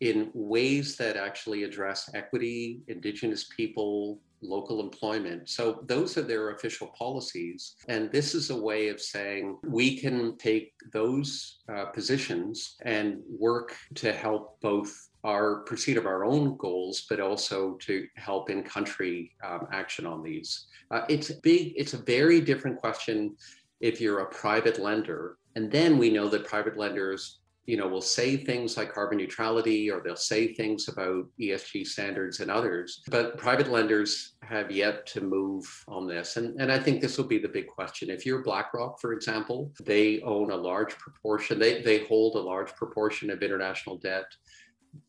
in 0.00 0.30
ways 0.32 0.96
that 0.96 1.16
actually 1.16 1.64
address 1.64 2.10
equity, 2.14 2.82
indigenous 2.86 3.48
people, 3.56 4.20
local 4.42 4.80
employment. 4.80 5.48
So 5.48 5.82
those 5.86 6.16
are 6.16 6.22
their 6.22 6.50
official 6.50 6.88
policies. 6.88 7.74
And 7.88 8.10
this 8.10 8.34
is 8.34 8.50
a 8.50 8.56
way 8.56 8.88
of 8.88 9.00
saying 9.00 9.58
we 9.64 9.98
can 9.98 10.36
take 10.38 10.72
those 10.92 11.58
uh, 11.72 11.86
positions 11.86 12.76
and 12.82 13.18
work 13.28 13.74
to 13.96 14.12
help 14.12 14.60
both 14.60 15.08
our 15.24 15.60
pursuit 15.62 15.96
of 15.96 16.06
our 16.06 16.24
own 16.24 16.56
goals, 16.56 17.06
but 17.10 17.20
also 17.20 17.74
to 17.82 18.06
help 18.16 18.50
in 18.50 18.62
country 18.62 19.32
um, 19.44 19.66
action 19.72 20.06
on 20.06 20.22
these. 20.22 20.66
Uh, 20.90 21.02
it's 21.08 21.30
big, 21.30 21.74
it's 21.76 21.94
a 21.94 21.98
very 21.98 22.40
different 22.40 22.78
question 22.78 23.36
if 23.80 24.00
you're 24.00 24.20
a 24.20 24.26
private 24.26 24.78
lender. 24.78 25.38
And 25.56 25.70
then 25.70 25.98
we 25.98 26.10
know 26.10 26.28
that 26.28 26.44
private 26.44 26.76
lenders 26.76 27.40
you 27.68 27.76
know, 27.76 27.86
will 27.86 28.00
say 28.00 28.34
things 28.34 28.78
like 28.78 28.94
carbon 28.94 29.18
neutrality 29.18 29.90
or 29.90 30.00
they'll 30.00 30.16
say 30.16 30.54
things 30.54 30.88
about 30.88 31.26
ESG 31.38 31.86
standards 31.86 32.40
and 32.40 32.50
others. 32.50 33.02
But 33.10 33.36
private 33.36 33.70
lenders 33.70 34.32
have 34.42 34.70
yet 34.70 35.04
to 35.08 35.20
move 35.20 35.66
on 35.86 36.06
this. 36.06 36.38
And, 36.38 36.58
and 36.58 36.72
I 36.72 36.78
think 36.78 37.02
this 37.02 37.18
will 37.18 37.26
be 37.26 37.36
the 37.36 37.46
big 37.46 37.66
question. 37.66 38.08
If 38.08 38.24
you're 38.24 38.42
BlackRock, 38.42 38.98
for 39.02 39.12
example, 39.12 39.70
they 39.84 40.22
own 40.22 40.50
a 40.50 40.56
large 40.56 40.96
proportion, 40.96 41.58
they, 41.58 41.82
they 41.82 42.06
hold 42.06 42.36
a 42.36 42.40
large 42.40 42.74
proportion 42.74 43.28
of 43.28 43.42
international 43.42 43.98
debt 43.98 44.24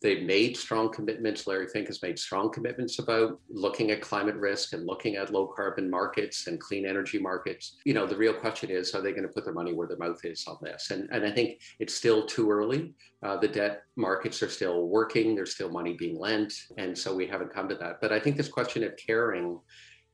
they've 0.02 0.24
made 0.24 0.56
strong 0.56 0.92
commitments. 0.92 1.48
Larry 1.48 1.68
Fink 1.68 1.88
has 1.88 2.02
made 2.02 2.18
strong 2.18 2.52
commitments 2.52 3.00
about 3.00 3.40
looking 3.50 3.92
at 3.92 4.02
climate 4.02 4.36
risk 4.36 4.74
and 4.74 4.86
looking 4.86 5.16
at 5.16 5.32
low 5.32 5.48
carbon 5.48 5.90
markets 5.90 6.48
and 6.48 6.60
clean 6.60 6.86
energy 6.86 7.20
markets. 7.20 7.78
You 7.86 7.94
know, 7.94 8.06
the 8.06 8.16
real 8.16 8.34
question 8.34 8.70
is, 8.70 8.94
are 8.94 9.02
they 9.02 9.12
going 9.12 9.24
to 9.24 9.34
put 9.34 9.46
their 9.46 9.54
money 9.54 9.74
where 9.74 9.88
their 9.88 9.98
mouth 9.98 10.24
is 10.24 10.46
on 10.48 10.58
this? 10.62 10.92
And, 10.92 11.10
and 11.12 11.26
I 11.26 11.32
think 11.32 11.62
it's 11.80 11.94
still 11.94 12.26
too 12.26 12.50
early. 12.50 12.94
Uh, 13.24 13.38
the 13.38 13.48
debt 13.48 13.84
markets 13.96 14.42
are 14.42 14.50
still 14.50 14.88
working. 14.88 15.36
There's 15.36 15.54
still 15.56 15.70
money 15.70 15.94
being 15.94 16.18
lent. 16.18 16.54
And 16.78 16.98
so 16.98 17.16
we 17.16 17.28
haven't 17.28 17.54
come 17.54 17.68
to 17.70 17.76
that. 17.76 18.00
But 18.02 18.12
I 18.12 18.20
think 18.20 18.38
this 18.38 18.50
question 18.50 18.84
of 18.84 18.96
caring 18.96 19.60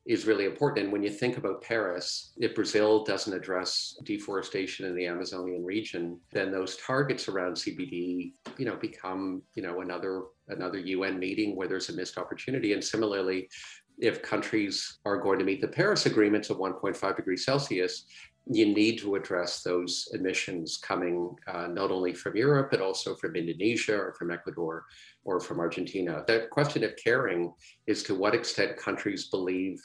is 0.06 0.28
really 0.28 0.46
important. 0.46 0.86
And 0.86 0.94
when 0.94 1.02
you 1.02 1.10
think 1.10 1.38
about 1.38 1.64
Paris, 1.64 2.34
if 2.38 2.54
Brazil 2.54 3.04
doesn't 3.04 3.34
address 3.34 3.98
deforestation 4.04 4.86
in 4.86 4.96
the 4.96 5.08
Amazonian 5.08 5.66
region, 5.66 6.20
then 6.32 6.52
those 6.52 6.78
targets 6.78 7.28
around 7.28 7.56
CBD, 7.56 8.34
you 8.58 8.66
know, 8.66 8.76
become, 8.76 9.42
you 9.56 9.64
know, 9.64 9.82
another 9.82 10.24
another 10.50 10.78
UN 10.78 11.18
meeting 11.18 11.56
where 11.56 11.68
there's 11.68 11.90
a 11.90 11.94
missed 11.94 12.20
opportunity. 12.20 12.74
And 12.74 12.84
similarly, 12.84 13.50
if 13.98 14.22
countries 14.22 15.00
are 15.06 15.18
going 15.18 15.40
to 15.40 15.46
meet 15.46 15.62
the 15.62 15.68
Paris 15.68 16.06
agreements 16.06 16.50
of 16.50 16.58
1.5 16.58 17.16
degrees 17.16 17.46
Celsius, 17.46 18.06
you 18.48 18.68
need 18.68 19.00
to 19.00 19.16
address 19.16 19.64
those 19.64 20.08
emissions 20.14 20.78
coming 20.78 21.36
uh, 21.48 21.66
not 21.68 21.90
only 21.90 22.14
from 22.14 22.36
Europe, 22.36 22.70
but 22.70 22.82
also 22.82 23.16
from 23.16 23.36
Indonesia 23.36 23.98
or 23.98 24.14
from 24.14 24.30
Ecuador 24.30 24.86
or 25.26 25.40
from 25.40 25.60
Argentina. 25.60 26.24
The 26.28 26.48
question 26.52 26.84
of 26.84 26.96
caring 26.96 27.54
is 27.88 28.04
to 28.04 28.16
what 28.16 28.34
extent 28.34 28.78
countries 28.78 29.28
believe 29.28 29.82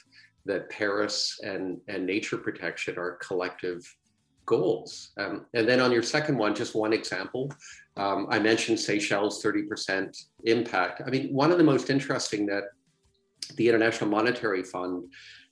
that 0.47 0.71
Paris 0.71 1.41
and, 1.43 1.79
and 1.89 2.07
nature 2.07 2.37
protection 2.37 2.99
are 2.99 3.17
collective 3.17 3.83
goals. 4.47 5.11
Um, 5.19 5.47
and 5.55 5.69
then 5.69 5.81
on 5.81 5.93
your 5.93 6.03
second 6.03 6.39
one, 6.39 6.55
just 6.55 6.75
one 6.75 6.93
example, 6.93 7.53
um, 7.97 8.27
I 8.31 8.39
mentioned 8.39 8.79
Seychelles 8.79 9.43
30% 9.43 10.17
impact. 10.45 11.03
I 11.07 11.11
mean, 11.11 11.33
one 11.33 11.51
of 11.51 11.59
the 11.59 11.65
most 11.65 11.91
interesting 11.91 12.47
that 12.47 12.65
the 13.57 13.69
International 13.69 14.09
Monetary 14.09 14.63
Fund 14.63 15.05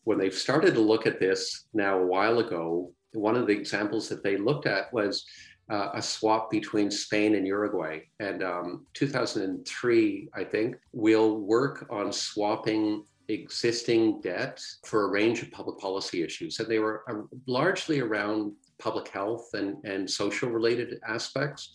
when 0.09 0.17
they've 0.17 0.33
started 0.33 0.73
to 0.73 0.81
look 0.81 1.07
at 1.07 1.21
this 1.21 1.67
now 1.75 1.99
a 1.99 2.07
while 2.07 2.39
ago, 2.39 2.91
one 3.13 3.37
of 3.37 3.47
the 3.47 3.53
examples 3.53 4.09
that 4.09 4.23
they 4.23 4.39
looked 4.39 4.65
at 4.65 4.91
was 4.91 5.27
uh, 5.71 5.91
a 5.95 6.03
swap 6.03 6.51
between 6.51 6.91
Spain 6.91 7.35
and 7.35 7.47
Uruguay. 7.47 8.01
And 8.21 8.43
um, 8.43 8.87
2003, 8.95 10.29
I 10.35 10.45
think, 10.45 10.77
we'll 10.93 11.39
work 11.41 11.87
on 11.91 12.13
swapping 12.13 13.05
existing 13.29 14.21
debt 14.23 14.63
for 14.85 15.05
a 15.05 15.11
range 15.11 15.43
of 15.43 15.51
public 15.51 15.79
policy 15.79 16.23
issues. 16.23 16.59
And 16.61 16.69
they 16.69 16.79
were 16.79 17.05
uh, 17.11 17.23
largely 17.47 18.01
around 18.01 18.53
public 18.79 19.09
health 19.09 19.51
and, 19.55 19.77
and 19.85 20.09
social 20.09 20.49
related 20.49 20.99
aspects. 21.07 21.71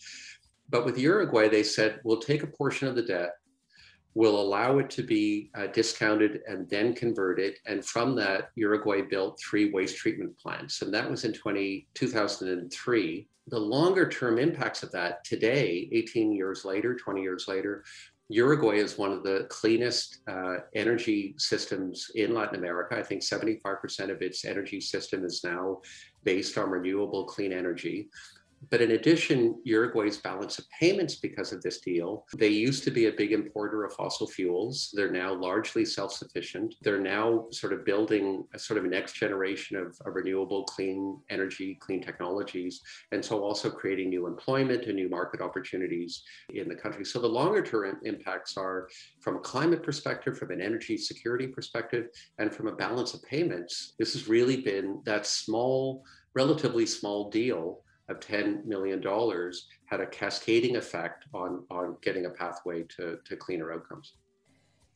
But 0.70 0.84
with 0.84 0.98
Uruguay, 0.98 1.48
they 1.48 1.62
said, 1.62 2.00
we'll 2.02 2.18
take 2.18 2.42
a 2.42 2.48
portion 2.48 2.88
of 2.88 2.96
the 2.96 3.02
debt 3.02 3.34
we'll 4.14 4.40
allow 4.40 4.78
it 4.78 4.88
to 4.90 5.02
be 5.02 5.50
uh, 5.56 5.66
discounted 5.68 6.42
and 6.46 6.68
then 6.70 6.94
converted. 6.94 7.56
And 7.66 7.84
from 7.84 8.14
that, 8.16 8.50
Uruguay 8.54 9.02
built 9.02 9.40
three 9.40 9.70
waste 9.72 9.96
treatment 9.96 10.36
plants. 10.38 10.82
And 10.82 10.94
that 10.94 11.10
was 11.10 11.24
in 11.24 11.32
20, 11.32 11.86
2003. 11.94 13.28
The 13.48 13.58
longer 13.58 14.08
term 14.08 14.38
impacts 14.38 14.82
of 14.82 14.90
that 14.92 15.22
today, 15.24 15.88
18 15.92 16.32
years 16.32 16.64
later, 16.64 16.94
20 16.94 17.20
years 17.20 17.46
later, 17.46 17.84
Uruguay 18.28 18.76
is 18.76 18.96
one 18.96 19.12
of 19.12 19.22
the 19.22 19.46
cleanest 19.50 20.20
uh, 20.28 20.56
energy 20.74 21.34
systems 21.36 22.10
in 22.14 22.32
Latin 22.32 22.58
America. 22.58 22.96
I 22.96 23.02
think 23.02 23.22
75% 23.22 24.10
of 24.10 24.22
its 24.22 24.46
energy 24.46 24.80
system 24.80 25.24
is 25.24 25.44
now 25.44 25.82
based 26.24 26.56
on 26.56 26.70
renewable 26.70 27.24
clean 27.26 27.52
energy. 27.52 28.08
But 28.70 28.80
in 28.80 28.92
addition, 28.92 29.60
Uruguay's 29.64 30.18
balance 30.18 30.58
of 30.58 30.66
payments 30.78 31.16
because 31.16 31.52
of 31.52 31.62
this 31.62 31.80
deal, 31.80 32.26
they 32.36 32.48
used 32.48 32.84
to 32.84 32.90
be 32.90 33.06
a 33.06 33.12
big 33.12 33.32
importer 33.32 33.84
of 33.84 33.92
fossil 33.94 34.26
fuels. 34.26 34.90
They're 34.92 35.10
now 35.10 35.34
largely 35.34 35.84
self 35.84 36.12
sufficient. 36.12 36.74
They're 36.82 37.00
now 37.00 37.46
sort 37.50 37.72
of 37.72 37.84
building 37.84 38.44
a 38.54 38.58
sort 38.58 38.78
of 38.78 38.84
next 38.84 39.14
generation 39.14 39.76
of, 39.76 39.96
of, 40.06 40.14
renewable 40.14 40.64
clean 40.64 41.18
energy, 41.30 41.76
clean 41.80 42.00
technologies, 42.00 42.80
and 43.12 43.24
so 43.24 43.42
also 43.42 43.68
creating 43.68 44.10
new 44.10 44.26
employment 44.26 44.84
and 44.84 44.94
new 44.94 45.08
market 45.08 45.40
opportunities 45.40 46.22
in 46.50 46.68
the 46.68 46.74
country. 46.74 47.04
So 47.04 47.20
the 47.20 47.28
longer 47.28 47.62
term 47.62 47.98
impacts 48.04 48.56
are 48.56 48.88
from 49.20 49.36
a 49.36 49.40
climate 49.40 49.82
perspective, 49.82 50.38
from 50.38 50.52
an 50.52 50.60
energy 50.60 50.96
security 50.96 51.48
perspective, 51.48 52.06
and 52.38 52.54
from 52.54 52.68
a 52.68 52.76
balance 52.76 53.14
of 53.14 53.22
payments. 53.24 53.94
This 53.98 54.12
has 54.12 54.28
really 54.28 54.60
been 54.60 55.02
that 55.04 55.26
small, 55.26 56.04
relatively 56.34 56.86
small 56.86 57.30
deal 57.30 57.80
of 58.08 58.20
$10 58.20 58.64
million 58.64 59.02
had 59.86 60.00
a 60.00 60.06
cascading 60.06 60.76
effect 60.76 61.24
on, 61.32 61.64
on 61.70 61.96
getting 62.02 62.26
a 62.26 62.30
pathway 62.30 62.82
to, 62.96 63.18
to 63.24 63.36
cleaner 63.36 63.72
outcomes. 63.72 64.14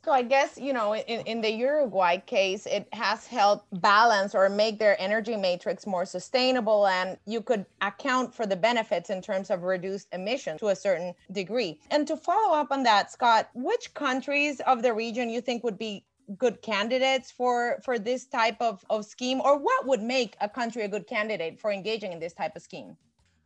So 0.05 0.13
I 0.13 0.23
guess, 0.23 0.57
you 0.57 0.73
know, 0.73 0.95
in, 0.95 1.21
in 1.27 1.41
the 1.41 1.51
Uruguay 1.51 2.19
case, 2.19 2.67
it 2.67 2.89
has 2.93 3.27
helped 3.27 3.67
balance 3.81 4.35
or 4.35 4.49
make 4.49 4.79
their 4.79 4.99
energy 5.01 5.37
matrix 5.37 5.87
more 5.87 6.07
sustainable. 6.07 6.87
And 6.87 7.19
you 7.27 7.43
could 7.43 7.67
account 7.83 8.35
for 8.35 8.47
the 8.47 8.57
benefits 8.57 9.11
in 9.11 9.21
terms 9.21 9.51
of 9.51 9.65
reduced 9.65 10.09
emissions 10.13 10.61
to 10.61 10.69
a 10.69 10.77
certain 10.77 11.15
degree. 11.33 11.79
And 11.91 12.07
to 12.07 12.17
follow 12.17 12.57
up 12.57 12.69
on 12.71 12.85
that, 12.85 13.11
Scott, 13.11 13.51
which 13.55 13.93
countries 13.95 14.61
of 14.61 14.83
the 14.83 14.95
region 14.95 15.29
you 15.29 15.41
think 15.41 15.65
would 15.65 15.79
be 15.79 16.05
good 16.37 16.61
candidates 16.63 17.31
for 17.31 17.81
for 17.85 17.99
this 17.99 18.27
type 18.27 18.57
of, 18.61 18.85
of 18.91 19.05
scheme? 19.05 19.41
Or 19.41 19.59
what 19.59 19.87
would 19.87 20.03
make 20.03 20.37
a 20.41 20.49
country 20.49 20.83
a 20.83 20.89
good 20.89 21.07
candidate 21.07 21.59
for 21.61 21.73
engaging 21.73 22.13
in 22.13 22.19
this 22.19 22.35
type 22.35 22.57
of 22.57 22.63
scheme? 22.63 22.97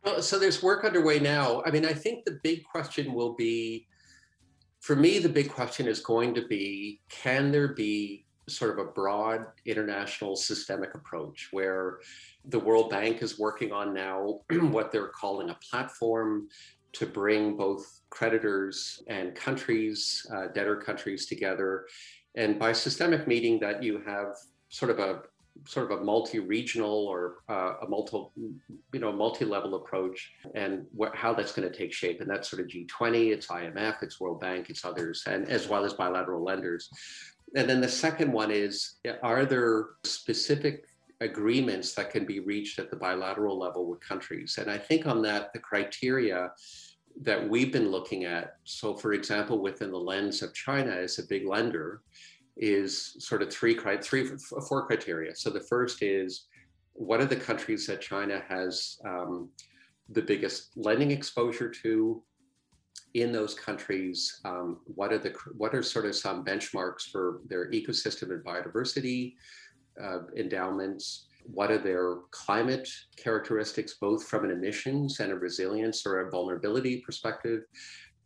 Well, 0.03 0.21
so 0.21 0.37
there's 0.37 0.61
work 0.61 0.83
underway 0.83 1.19
now. 1.19 1.63
I 1.65 1.71
mean 1.71 1.85
i 1.85 1.93
think 1.93 2.25
the 2.25 2.39
big 2.43 2.63
question 2.63 3.13
will 3.13 3.33
be 3.33 3.87
for 4.81 4.95
me 4.95 5.19
the 5.19 5.29
big 5.29 5.49
question 5.49 5.87
is 5.87 6.01
going 6.01 6.33
to 6.35 6.45
be 6.47 6.99
can 7.09 7.51
there 7.51 7.69
be 7.69 8.25
sort 8.49 8.77
of 8.77 8.85
a 8.85 8.91
broad 8.91 9.45
international 9.65 10.35
systemic 10.35 10.93
approach 10.95 11.47
where 11.51 11.99
the 12.45 12.59
world 12.59 12.89
bank 12.89 13.21
is 13.21 13.39
working 13.39 13.71
on 13.71 13.93
now 13.93 14.41
what 14.49 14.91
they're 14.91 15.07
calling 15.07 15.49
a 15.49 15.57
platform 15.69 16.47
to 16.91 17.05
bring 17.07 17.57
both 17.57 18.01
creditors 18.11 19.01
and 19.07 19.33
countries, 19.33 20.25
uh, 20.33 20.47
debtor 20.53 20.75
countries 20.75 21.25
together 21.25 21.85
and 22.35 22.57
by 22.57 22.73
systemic 22.73 23.27
meaning 23.27 23.59
that 23.59 23.83
you 23.83 24.01
have 24.05 24.35
sort 24.69 24.91
of 24.91 24.99
a, 24.99 25.21
sort 25.67 25.91
of 25.91 25.99
a 25.99 26.03
multi-regional 26.03 27.07
or 27.07 27.37
uh, 27.47 27.75
a 27.83 27.87
multi, 27.87 28.17
you 28.91 28.99
know, 28.99 29.11
multi-level 29.11 29.75
approach, 29.75 30.31
and 30.55 30.85
wh- 30.99 31.13
how 31.13 31.33
that's 31.33 31.51
going 31.51 31.69
to 31.69 31.77
take 31.77 31.93
shape. 31.93 32.21
And 32.21 32.29
that's 32.29 32.49
sort 32.49 32.61
of 32.61 32.67
G20, 32.67 33.31
it's 33.31 33.47
IMF, 33.47 34.01
it's 34.01 34.19
World 34.19 34.39
Bank, 34.39 34.69
it's 34.69 34.83
others, 34.83 35.23
and 35.27 35.47
as 35.49 35.67
well 35.67 35.85
as 35.85 35.93
bilateral 35.93 36.43
lenders. 36.43 36.89
And 37.55 37.69
then 37.69 37.81
the 37.81 37.87
second 37.87 38.31
one 38.31 38.49
is: 38.49 38.95
Are 39.21 39.45
there 39.45 39.89
specific 40.03 40.85
agreements 41.21 41.93
that 41.93 42.09
can 42.09 42.25
be 42.25 42.39
reached 42.39 42.79
at 42.79 42.89
the 42.89 42.97
bilateral 42.97 43.59
level 43.59 43.85
with 43.85 43.99
countries? 44.01 44.57
And 44.59 44.71
I 44.71 44.79
think 44.79 45.05
on 45.05 45.21
that, 45.21 45.53
the 45.53 45.59
criteria 45.59 46.51
that 47.21 47.47
we've 47.47 47.71
been 47.71 47.89
looking 47.89 48.25
at. 48.25 48.57
So, 48.63 48.95
for 48.95 49.13
example, 49.13 49.59
within 49.59 49.91
the 49.91 49.97
lens 49.97 50.41
of 50.41 50.53
China 50.53 50.91
as 50.91 51.19
a 51.19 51.27
big 51.27 51.45
lender, 51.45 52.01
is 52.57 53.15
sort 53.19 53.41
of 53.41 53.51
three, 53.51 53.77
three, 54.01 54.29
four 54.67 54.85
criteria. 54.85 55.35
So 55.35 55.49
the 55.49 55.59
first 55.59 56.03
is 56.03 56.45
what 56.93 57.19
are 57.19 57.25
the 57.25 57.35
countries 57.35 57.87
that 57.87 58.01
China 58.01 58.43
has 58.47 58.99
um, 59.05 59.49
the 60.09 60.21
biggest 60.21 60.77
lending 60.77 61.11
exposure 61.11 61.69
to? 61.69 62.21
In 63.15 63.31
those 63.31 63.53
countries, 63.53 64.41
um, 64.43 64.79
what 64.85 65.13
are 65.13 65.19
the 65.19 65.35
what 65.55 65.75
are 65.75 65.83
sort 65.83 66.07
of 66.07 66.15
some 66.15 66.43
benchmarks 66.43 67.11
for 67.11 67.41
their 67.47 67.69
ecosystem 67.69 68.31
and 68.31 68.43
biodiversity 68.43 69.35
uh, 70.03 70.21
endowments? 70.35 71.27
What 71.45 71.71
are 71.71 71.77
their 71.77 72.17
climate 72.31 72.87
characteristics, 73.17 73.95
both 73.99 74.25
from 74.25 74.45
an 74.45 74.51
emissions 74.51 75.19
and 75.19 75.31
a 75.31 75.35
resilience 75.35 76.05
or 76.05 76.21
a 76.21 76.29
vulnerability 76.29 77.01
perspective? 77.01 77.61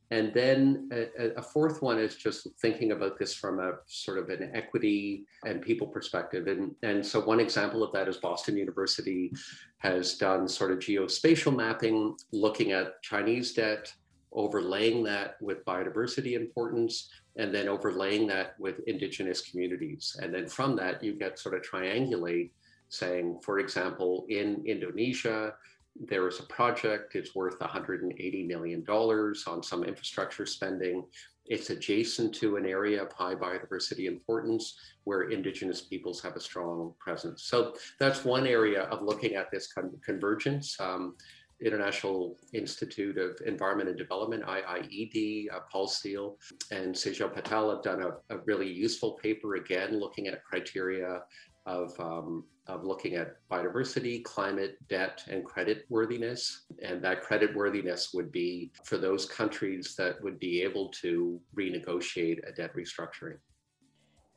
And 0.09 0.33
then 0.33 0.89
a, 0.93 1.37
a, 1.37 1.41
fourth 1.41 1.81
one 1.81 1.99
is 1.99 2.15
just 2.15 2.47
thinking 2.61 2.93
about 2.93 3.19
this 3.19 3.33
from 3.33 3.59
a 3.59 3.73
sort 3.87 4.17
of 4.17 4.29
an 4.29 4.51
equity 4.53 5.25
and 5.45 5.61
people 5.61 5.87
perspective. 5.87 6.47
And, 6.47 6.73
and 6.81 7.05
so 7.05 7.19
one 7.19 7.41
example 7.41 7.83
of 7.83 7.91
that 7.91 8.07
is 8.07 8.15
Boston 8.15 8.55
University 8.55 9.33
has 9.79 10.13
done 10.13 10.47
sort 10.47 10.71
of 10.71 10.79
geospatial 10.79 11.53
mapping, 11.53 12.15
looking 12.31 12.71
at 12.71 13.01
Chinese 13.01 13.51
debt, 13.51 13.93
overlaying 14.31 15.03
that 15.03 15.35
with 15.41 15.65
biodiversity 15.65 16.33
importance, 16.33 17.09
and 17.35 17.53
then 17.53 17.67
overlaying 17.67 18.27
that 18.27 18.57
with 18.59 18.79
indigenous 18.87 19.41
communities. 19.41 20.15
And 20.21 20.33
then 20.33 20.47
from 20.47 20.77
that, 20.77 21.03
you 21.03 21.13
get 21.13 21.37
sort 21.37 21.55
of 21.55 21.63
triangulate 21.63 22.51
saying, 22.89 23.39
for 23.43 23.59
example, 23.59 24.25
in 24.29 24.63
Indonesia, 24.65 25.53
there 25.99 26.27
is 26.27 26.39
a 26.39 26.43
project, 26.43 27.15
it's 27.15 27.35
worth 27.35 27.57
$180 27.59 28.47
million 28.47 28.85
on 28.87 29.63
some 29.63 29.83
infrastructure 29.83 30.45
spending. 30.45 31.03
It's 31.45 31.69
adjacent 31.69 32.35
to 32.35 32.57
an 32.57 32.65
area 32.65 33.01
of 33.01 33.11
high 33.13 33.35
biodiversity 33.35 34.05
importance 34.05 34.77
where 35.05 35.29
Indigenous 35.29 35.81
peoples 35.81 36.21
have 36.21 36.35
a 36.35 36.39
strong 36.39 36.93
presence. 36.99 37.43
So 37.43 37.73
that's 37.99 38.25
one 38.25 38.45
area 38.45 38.83
of 38.83 39.01
looking 39.01 39.35
at 39.35 39.49
this 39.51 39.71
con- 39.71 39.97
convergence. 40.05 40.75
Um, 40.79 41.15
International 41.59 42.37
Institute 42.53 43.17
of 43.17 43.39
Environment 43.45 43.89
and 43.89 43.97
Development, 43.97 44.43
IIED, 44.43 45.47
uh, 45.51 45.61
Paul 45.71 45.87
Steele, 45.87 46.37
and 46.69 46.93
Sejal 46.93 47.33
Patel 47.33 47.71
have 47.71 47.81
done 47.81 48.03
a, 48.03 48.35
a, 48.35 48.39
really 48.45 48.71
useful 48.71 49.13
paper 49.13 49.55
again 49.55 49.99
looking 49.99 50.27
at 50.27 50.43
criteria 50.43 51.23
of, 51.65 51.99
um, 51.99 52.43
of 52.67 52.83
looking 52.83 53.15
at 53.15 53.37
biodiversity, 53.49 54.23
climate, 54.23 54.77
debt, 54.87 55.23
and 55.29 55.43
credit 55.43 55.85
worthiness. 55.89 56.65
And 56.81 57.03
that 57.03 57.21
credit 57.21 57.55
worthiness 57.55 58.13
would 58.13 58.31
be 58.31 58.71
for 58.83 58.97
those 58.97 59.25
countries 59.25 59.95
that 59.97 60.21
would 60.21 60.39
be 60.39 60.61
able 60.61 60.89
to 61.01 61.39
renegotiate 61.55 62.47
a 62.47 62.51
debt 62.51 62.75
restructuring. 62.75 63.37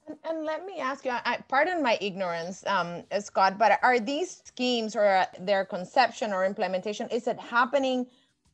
And, 0.06 0.16
and 0.24 0.44
let 0.44 0.64
me 0.64 0.78
ask 0.78 1.04
you, 1.04 1.12
I, 1.12 1.38
pardon 1.48 1.82
my 1.82 1.98
ignorance, 2.00 2.64
um, 2.66 3.04
Scott, 3.20 3.58
but 3.58 3.78
are 3.82 4.00
these 4.00 4.42
schemes 4.44 4.96
or 4.96 5.26
their 5.38 5.64
conception 5.64 6.32
or 6.32 6.44
implementation, 6.44 7.08
is 7.08 7.26
it 7.26 7.38
happening 7.38 8.06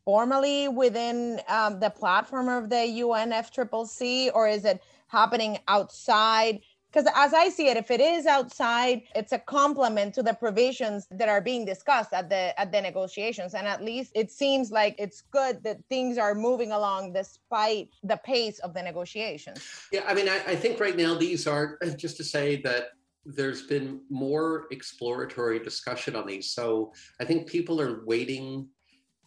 formally 0.05 0.69
within 0.69 1.41
um, 1.49 1.81
the 1.81 1.91
platform 1.91 2.49
of 2.49 2.71
the 2.71 2.77
UNFCCC 2.77 4.31
or 4.35 4.49
is 4.49 4.65
it 4.65 4.83
happening 5.09 5.59
outside? 5.69 6.61
Because 6.97 7.13
as 7.15 7.35
i 7.35 7.49
see 7.49 7.69
it 7.69 7.77
if 7.77 7.91
it 7.91 8.01
is 8.01 8.27
outside 8.27 9.03
it's 9.15 9.33
a 9.33 9.39
complement 9.39 10.15
to 10.15 10.23
the 10.23 10.33
provisions 10.33 11.07
that 11.11 11.29
are 11.29 11.41
being 11.41 11.65
discussed 11.65 12.13
at 12.13 12.29
the 12.31 12.59
at 12.59 12.73
the 12.73 12.81
negotiations. 12.81 13.55
And 13.55 13.67
at 13.67 13.83
least 13.83 14.13
it 14.15 14.31
seems 14.31 14.71
like 14.71 14.95
it's 14.99 15.23
good 15.31 15.63
that 15.65 15.79
things 15.89 16.19
are 16.19 16.35
moving 16.35 16.73
along 16.73 17.13
despite 17.13 17.89
the 18.03 18.19
pace 18.19 18.59
of 18.61 18.73
the 18.75 18.83
negotiations. 18.83 19.59
Yeah 19.93 20.05
i 20.07 20.15
mean 20.15 20.29
i, 20.29 20.39
I 20.53 20.57
think 20.57 20.81
right 20.81 20.97
now 20.97 21.15
these 21.15 21.47
are 21.47 21.79
uh, 21.85 21.91
just 22.05 22.17
to 22.19 22.25
say 22.25 22.47
that 22.63 22.85
there's 23.25 23.63
been 23.63 24.01
more 24.09 24.67
exploratory 24.71 25.59
discussion 25.59 26.17
on 26.17 26.27
these. 26.27 26.47
So 26.59 26.93
i 27.21 27.25
think 27.25 27.47
people 27.47 27.81
are 27.81 28.05
waiting. 28.07 28.69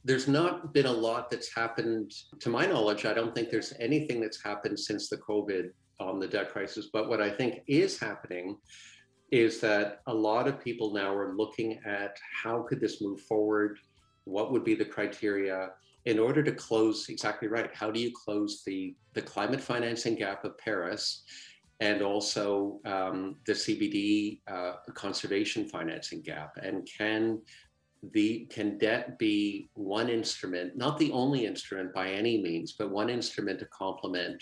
There's 0.05 0.29
not 0.29 0.73
been 0.73 0.85
a 0.85 0.97
lot 1.07 1.29
that's 1.29 1.53
happened 1.53 2.13
to 2.43 2.49
my 2.49 2.65
knowledge 2.65 3.01
i 3.05 3.13
don't 3.13 3.33
think 3.35 3.49
there's 3.49 3.73
anything 3.87 4.17
that's 4.21 4.41
happened 4.49 4.79
since 4.79 5.03
the 5.09 5.17
covid 5.17 5.65
on 5.99 6.19
the 6.19 6.27
debt 6.27 6.51
crisis. 6.51 6.89
But 6.91 7.09
what 7.09 7.21
I 7.21 7.29
think 7.29 7.61
is 7.67 7.99
happening 7.99 8.57
is 9.31 9.59
that 9.59 10.01
a 10.07 10.13
lot 10.13 10.47
of 10.47 10.63
people 10.63 10.93
now 10.93 11.13
are 11.15 11.35
looking 11.35 11.79
at 11.85 12.17
how 12.43 12.63
could 12.63 12.79
this 12.79 13.01
move 13.01 13.21
forward? 13.21 13.77
What 14.23 14.51
would 14.51 14.63
be 14.63 14.75
the 14.75 14.85
criteria 14.85 15.71
in 16.05 16.17
order 16.17 16.41
to 16.41 16.51
close 16.51 17.09
exactly 17.09 17.47
right? 17.47 17.69
How 17.73 17.91
do 17.91 17.99
you 17.99 18.11
close 18.25 18.63
the, 18.65 18.95
the 19.13 19.21
climate 19.21 19.61
financing 19.61 20.15
gap 20.15 20.45
of 20.45 20.57
Paris 20.57 21.23
and 21.79 22.01
also 22.01 22.79
um, 22.85 23.35
the 23.45 23.53
CBD 23.53 24.41
uh, 24.47 24.73
conservation 24.93 25.67
financing 25.67 26.21
gap? 26.21 26.53
And 26.61 26.87
can 26.97 27.39
the 28.13 28.47
can 28.49 28.77
debt 28.77 29.19
be 29.19 29.69
one 29.73 30.09
instrument, 30.09 30.77
not 30.77 30.97
the 30.97 31.11
only 31.11 31.45
instrument 31.45 31.93
by 31.93 32.09
any 32.09 32.41
means, 32.41 32.75
but 32.79 32.89
one 32.89 33.09
instrument 33.09 33.59
to 33.59 33.65
complement 33.65 34.41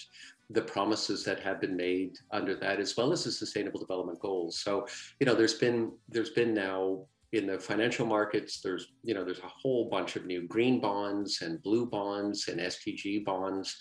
the 0.49 0.61
promises 0.61 1.23
that 1.25 1.39
have 1.39 1.59
been 1.59 1.75
made 1.75 2.17
under 2.31 2.55
that, 2.55 2.79
as 2.79 2.95
well 2.95 3.11
as 3.11 3.23
the 3.23 3.31
Sustainable 3.31 3.79
Development 3.79 4.19
Goals. 4.19 4.59
So, 4.59 4.87
you 5.19 5.25
know, 5.25 5.35
there's 5.35 5.55
been 5.55 5.91
there's 6.09 6.29
been 6.29 6.53
now 6.53 7.05
in 7.33 7.45
the 7.45 7.59
financial 7.59 8.05
markets, 8.05 8.61
there's 8.61 8.87
you 9.03 9.13
know 9.13 9.23
there's 9.23 9.39
a 9.39 9.47
whole 9.47 9.89
bunch 9.89 10.15
of 10.15 10.25
new 10.25 10.47
green 10.47 10.79
bonds 10.79 11.41
and 11.41 11.61
blue 11.61 11.85
bonds 11.85 12.47
and 12.47 12.59
SDG 12.59 13.25
bonds, 13.25 13.75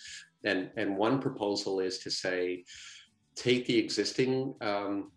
and 0.44 0.70
and 0.76 0.96
one 0.96 1.20
proposal 1.20 1.81
is 1.81 1.98
to 1.98 2.11
say, 2.11 2.64
take 3.37 3.66
the 3.66 3.79
existing 3.79 4.55
um, 4.61 5.12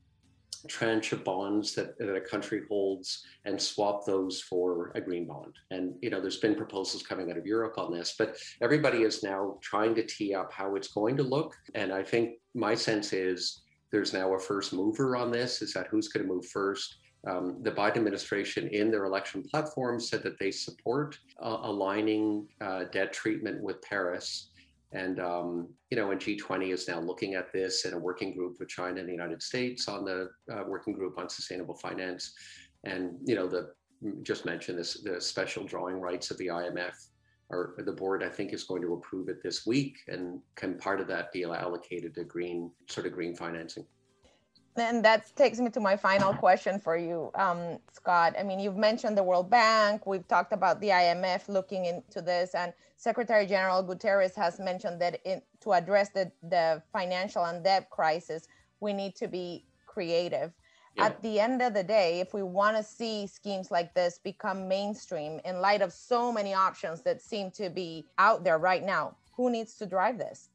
tranche 0.67 1.11
of 1.11 1.23
bonds 1.23 1.73
that, 1.75 1.97
that 1.97 2.15
a 2.15 2.21
country 2.21 2.63
holds 2.69 3.23
and 3.45 3.61
swap 3.61 4.05
those 4.05 4.41
for 4.41 4.91
a 4.95 5.01
green 5.01 5.25
bond. 5.25 5.55
And 5.71 5.93
you 6.01 6.09
know, 6.09 6.19
there's 6.19 6.39
been 6.39 6.55
proposals 6.55 7.03
coming 7.03 7.31
out 7.31 7.37
of 7.37 7.45
Europe 7.45 7.77
on 7.77 7.91
this, 7.91 8.15
but 8.17 8.37
everybody 8.61 9.03
is 9.03 9.23
now 9.23 9.57
trying 9.61 9.95
to 9.95 10.05
tee 10.05 10.33
up 10.35 10.51
how 10.51 10.75
it's 10.75 10.89
going 10.89 11.17
to 11.17 11.23
look. 11.23 11.55
And 11.75 11.91
I 11.91 12.03
think 12.03 12.37
my 12.53 12.75
sense 12.75 13.13
is 13.13 13.61
there's 13.91 14.13
now 14.13 14.33
a 14.33 14.39
first 14.39 14.73
mover 14.73 15.15
on 15.15 15.31
this. 15.31 15.61
Is 15.61 15.73
that 15.73 15.87
who's 15.87 16.09
going 16.09 16.27
to 16.27 16.33
move 16.33 16.45
first? 16.47 16.97
Um, 17.27 17.57
the 17.63 17.71
Biden 17.71 17.97
administration, 17.97 18.69
in 18.69 18.91
their 18.91 19.05
election 19.05 19.43
platform, 19.43 19.99
said 19.99 20.23
that 20.23 20.39
they 20.39 20.51
support 20.51 21.17
uh, 21.41 21.57
aligning 21.63 22.47
uh, 22.61 22.85
debt 22.85 23.11
treatment 23.11 23.61
with 23.61 23.81
Paris. 23.81 24.51
And 24.91 25.19
um, 25.19 25.69
you 25.91 25.97
know, 25.97 26.11
and 26.11 26.19
G20 26.19 26.73
is 26.73 26.87
now 26.87 26.99
looking 26.99 27.35
at 27.35 27.53
this 27.53 27.85
in 27.85 27.93
a 27.93 27.99
working 27.99 28.35
group 28.35 28.57
with 28.59 28.69
China 28.69 28.99
and 28.99 29.07
the 29.07 29.13
United 29.13 29.41
States 29.41 29.87
on 29.87 30.03
the 30.03 30.29
uh, 30.51 30.63
working 30.67 30.93
group 30.93 31.17
on 31.17 31.29
sustainable 31.29 31.75
finance. 31.75 32.33
And 32.83 33.17
you 33.23 33.35
know, 33.35 33.47
the 33.47 33.71
just 34.23 34.45
mentioned 34.45 34.79
this 34.79 35.01
the 35.03 35.19
special 35.19 35.63
drawing 35.63 35.99
rights 35.99 36.31
of 36.31 36.37
the 36.37 36.47
IMF 36.47 36.95
or 37.49 37.75
the 37.79 37.91
board 37.91 38.23
I 38.23 38.29
think 38.29 38.53
is 38.53 38.63
going 38.63 38.81
to 38.83 38.93
approve 38.93 39.27
it 39.27 39.43
this 39.43 39.65
week. 39.65 39.97
And 40.07 40.39
can 40.55 40.77
part 40.77 41.01
of 41.01 41.07
that 41.07 41.31
be 41.31 41.43
allocated 41.43 42.15
to 42.15 42.23
green 42.23 42.71
sort 42.87 43.07
of 43.07 43.13
green 43.13 43.35
financing? 43.35 43.85
And 44.79 45.03
that 45.05 45.35
takes 45.35 45.59
me 45.59 45.69
to 45.71 45.79
my 45.79 45.95
final 45.97 46.33
question 46.33 46.79
for 46.79 46.95
you, 46.95 47.31
um, 47.35 47.79
Scott. 47.91 48.35
I 48.39 48.43
mean, 48.43 48.59
you've 48.59 48.77
mentioned 48.77 49.17
the 49.17 49.23
World 49.23 49.49
Bank. 49.49 50.05
We've 50.05 50.27
talked 50.27 50.53
about 50.53 50.79
the 50.79 50.89
IMF 50.89 51.49
looking 51.49 51.85
into 51.85 52.21
this, 52.21 52.55
and 52.55 52.73
Secretary 52.97 53.45
General 53.45 53.83
Guterres 53.83 54.35
has 54.35 54.59
mentioned 54.59 55.01
that 55.01 55.19
in, 55.25 55.41
to 55.61 55.73
address 55.73 56.09
the, 56.09 56.31
the 56.43 56.81
financial 56.91 57.45
and 57.45 57.63
debt 57.63 57.89
crisis, 57.89 58.47
we 58.79 58.93
need 58.93 59.15
to 59.15 59.27
be 59.27 59.65
creative. 59.85 60.53
Yeah. 60.95 61.05
At 61.05 61.21
the 61.21 61.39
end 61.39 61.61
of 61.61 61.73
the 61.73 61.83
day, 61.83 62.19
if 62.19 62.33
we 62.33 62.43
want 62.43 62.75
to 62.77 62.83
see 62.83 63.27
schemes 63.27 63.71
like 63.71 63.93
this 63.93 64.19
become 64.19 64.67
mainstream 64.67 65.39
in 65.45 65.61
light 65.61 65.81
of 65.81 65.93
so 65.93 66.31
many 66.31 66.53
options 66.53 67.01
that 67.01 67.21
seem 67.21 67.51
to 67.51 67.69
be 67.69 68.05
out 68.17 68.43
there 68.43 68.57
right 68.57 68.83
now, 68.83 69.15
who 69.33 69.49
needs 69.49 69.75
to 69.75 69.85
drive 69.85 70.17
this? 70.17 70.49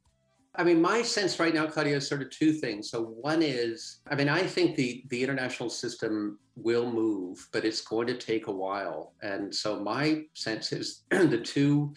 I 0.57 0.63
mean, 0.63 0.81
my 0.81 1.01
sense 1.01 1.39
right 1.39 1.53
now, 1.53 1.67
Claudia, 1.67 1.97
is 1.97 2.07
sort 2.07 2.21
of 2.21 2.29
two 2.29 2.53
things. 2.53 2.89
So 2.89 3.03
one 3.03 3.41
is, 3.41 3.99
I 4.09 4.15
mean, 4.15 4.29
I 4.29 4.41
think 4.43 4.75
the 4.75 5.03
the 5.09 5.21
international 5.21 5.69
system 5.69 6.39
will 6.55 6.91
move, 6.91 7.47
but 7.51 7.65
it's 7.65 7.81
going 7.81 8.07
to 8.07 8.17
take 8.17 8.47
a 8.47 8.51
while. 8.51 9.13
And 9.21 9.53
so 9.53 9.79
my 9.79 10.23
sense 10.33 10.71
is 10.71 11.03
the 11.09 11.41
two 11.43 11.93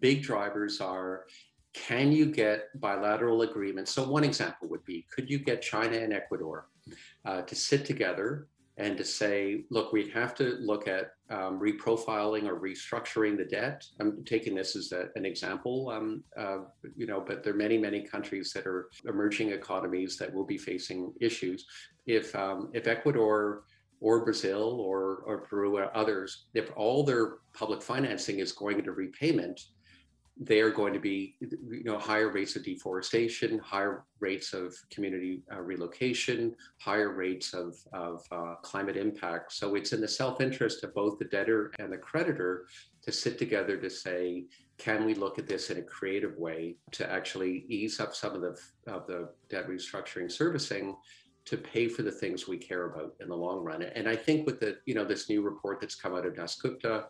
big 0.00 0.22
drivers 0.22 0.80
are 0.80 1.24
can 1.74 2.10
you 2.10 2.26
get 2.26 2.68
bilateral 2.80 3.42
agreements? 3.42 3.92
So 3.92 4.08
one 4.08 4.24
example 4.24 4.68
would 4.68 4.84
be, 4.84 5.06
could 5.14 5.30
you 5.30 5.38
get 5.38 5.62
China 5.62 5.96
and 5.96 6.12
Ecuador 6.12 6.68
uh, 7.24 7.42
to 7.42 7.54
sit 7.54 7.84
together 7.84 8.48
and 8.78 8.96
to 8.96 9.04
say, 9.04 9.64
look, 9.70 9.92
we 9.92 10.08
have 10.10 10.34
to 10.36 10.56
look 10.60 10.86
at 10.86 11.10
um, 11.30 11.60
reprofiling 11.60 12.44
or 12.46 12.58
restructuring 12.60 13.36
the 13.36 13.44
debt. 13.44 13.84
I'm 14.00 14.24
taking 14.24 14.54
this 14.54 14.76
as 14.76 14.92
a, 14.92 15.08
an 15.16 15.26
example, 15.26 15.90
um, 15.90 16.22
uh, 16.38 16.58
you 16.96 17.06
know, 17.06 17.20
but 17.20 17.42
there 17.42 17.52
are 17.52 17.56
many, 17.56 17.76
many 17.76 18.02
countries 18.02 18.52
that 18.52 18.66
are 18.66 18.88
emerging 19.04 19.50
economies 19.50 20.16
that 20.18 20.32
will 20.32 20.46
be 20.46 20.56
facing 20.56 21.12
issues. 21.20 21.66
If 22.06 22.34
um, 22.36 22.70
if 22.72 22.86
Ecuador 22.86 23.64
or 24.00 24.24
Brazil 24.24 24.80
or 24.80 25.24
or 25.26 25.38
Peru 25.38 25.76
or 25.76 25.94
others, 25.96 26.46
if 26.54 26.70
all 26.76 27.02
their 27.02 27.38
public 27.54 27.82
financing 27.82 28.38
is 28.38 28.52
going 28.52 28.78
into 28.78 28.92
repayment, 28.92 29.60
they 30.40 30.60
are 30.60 30.70
going 30.70 30.92
to 30.92 31.00
be 31.00 31.34
you 31.40 31.82
know 31.84 31.98
higher 31.98 32.30
rates 32.30 32.54
of 32.54 32.62
deforestation 32.62 33.58
higher 33.58 34.04
rates 34.20 34.52
of 34.52 34.74
community 34.90 35.42
uh, 35.52 35.60
relocation 35.60 36.54
higher 36.78 37.12
rates 37.12 37.54
of, 37.54 37.76
of 37.92 38.24
uh, 38.30 38.54
climate 38.62 38.96
impact 38.96 39.52
so 39.52 39.74
it's 39.74 39.92
in 39.92 40.00
the 40.00 40.08
self-interest 40.08 40.84
of 40.84 40.94
both 40.94 41.18
the 41.18 41.24
debtor 41.26 41.72
and 41.78 41.92
the 41.92 41.96
creditor 41.96 42.66
to 43.02 43.10
sit 43.10 43.38
together 43.38 43.76
to 43.76 43.90
say 43.90 44.44
can 44.76 45.04
we 45.04 45.14
look 45.14 45.38
at 45.40 45.48
this 45.48 45.70
in 45.70 45.78
a 45.78 45.82
creative 45.82 46.36
way 46.36 46.76
to 46.92 47.10
actually 47.10 47.64
ease 47.68 47.98
up 47.98 48.14
some 48.14 48.34
of 48.34 48.40
the 48.40 48.56
of 48.86 49.06
the 49.06 49.28
debt 49.48 49.68
restructuring 49.68 50.30
servicing 50.30 50.94
to 51.48 51.56
pay 51.56 51.88
for 51.88 52.02
the 52.02 52.12
things 52.12 52.46
we 52.46 52.58
care 52.58 52.90
about 52.90 53.14
in 53.20 53.28
the 53.28 53.34
long 53.34 53.64
run. 53.64 53.82
And 53.82 54.06
I 54.06 54.14
think 54.14 54.44
with 54.44 54.60
the, 54.60 54.76
you 54.84 54.94
know, 54.94 55.04
this 55.04 55.30
new 55.30 55.40
report 55.40 55.80
that's 55.80 55.94
come 55.94 56.14
out 56.14 56.26
of 56.26 56.34
Dasgupta, 56.34 57.06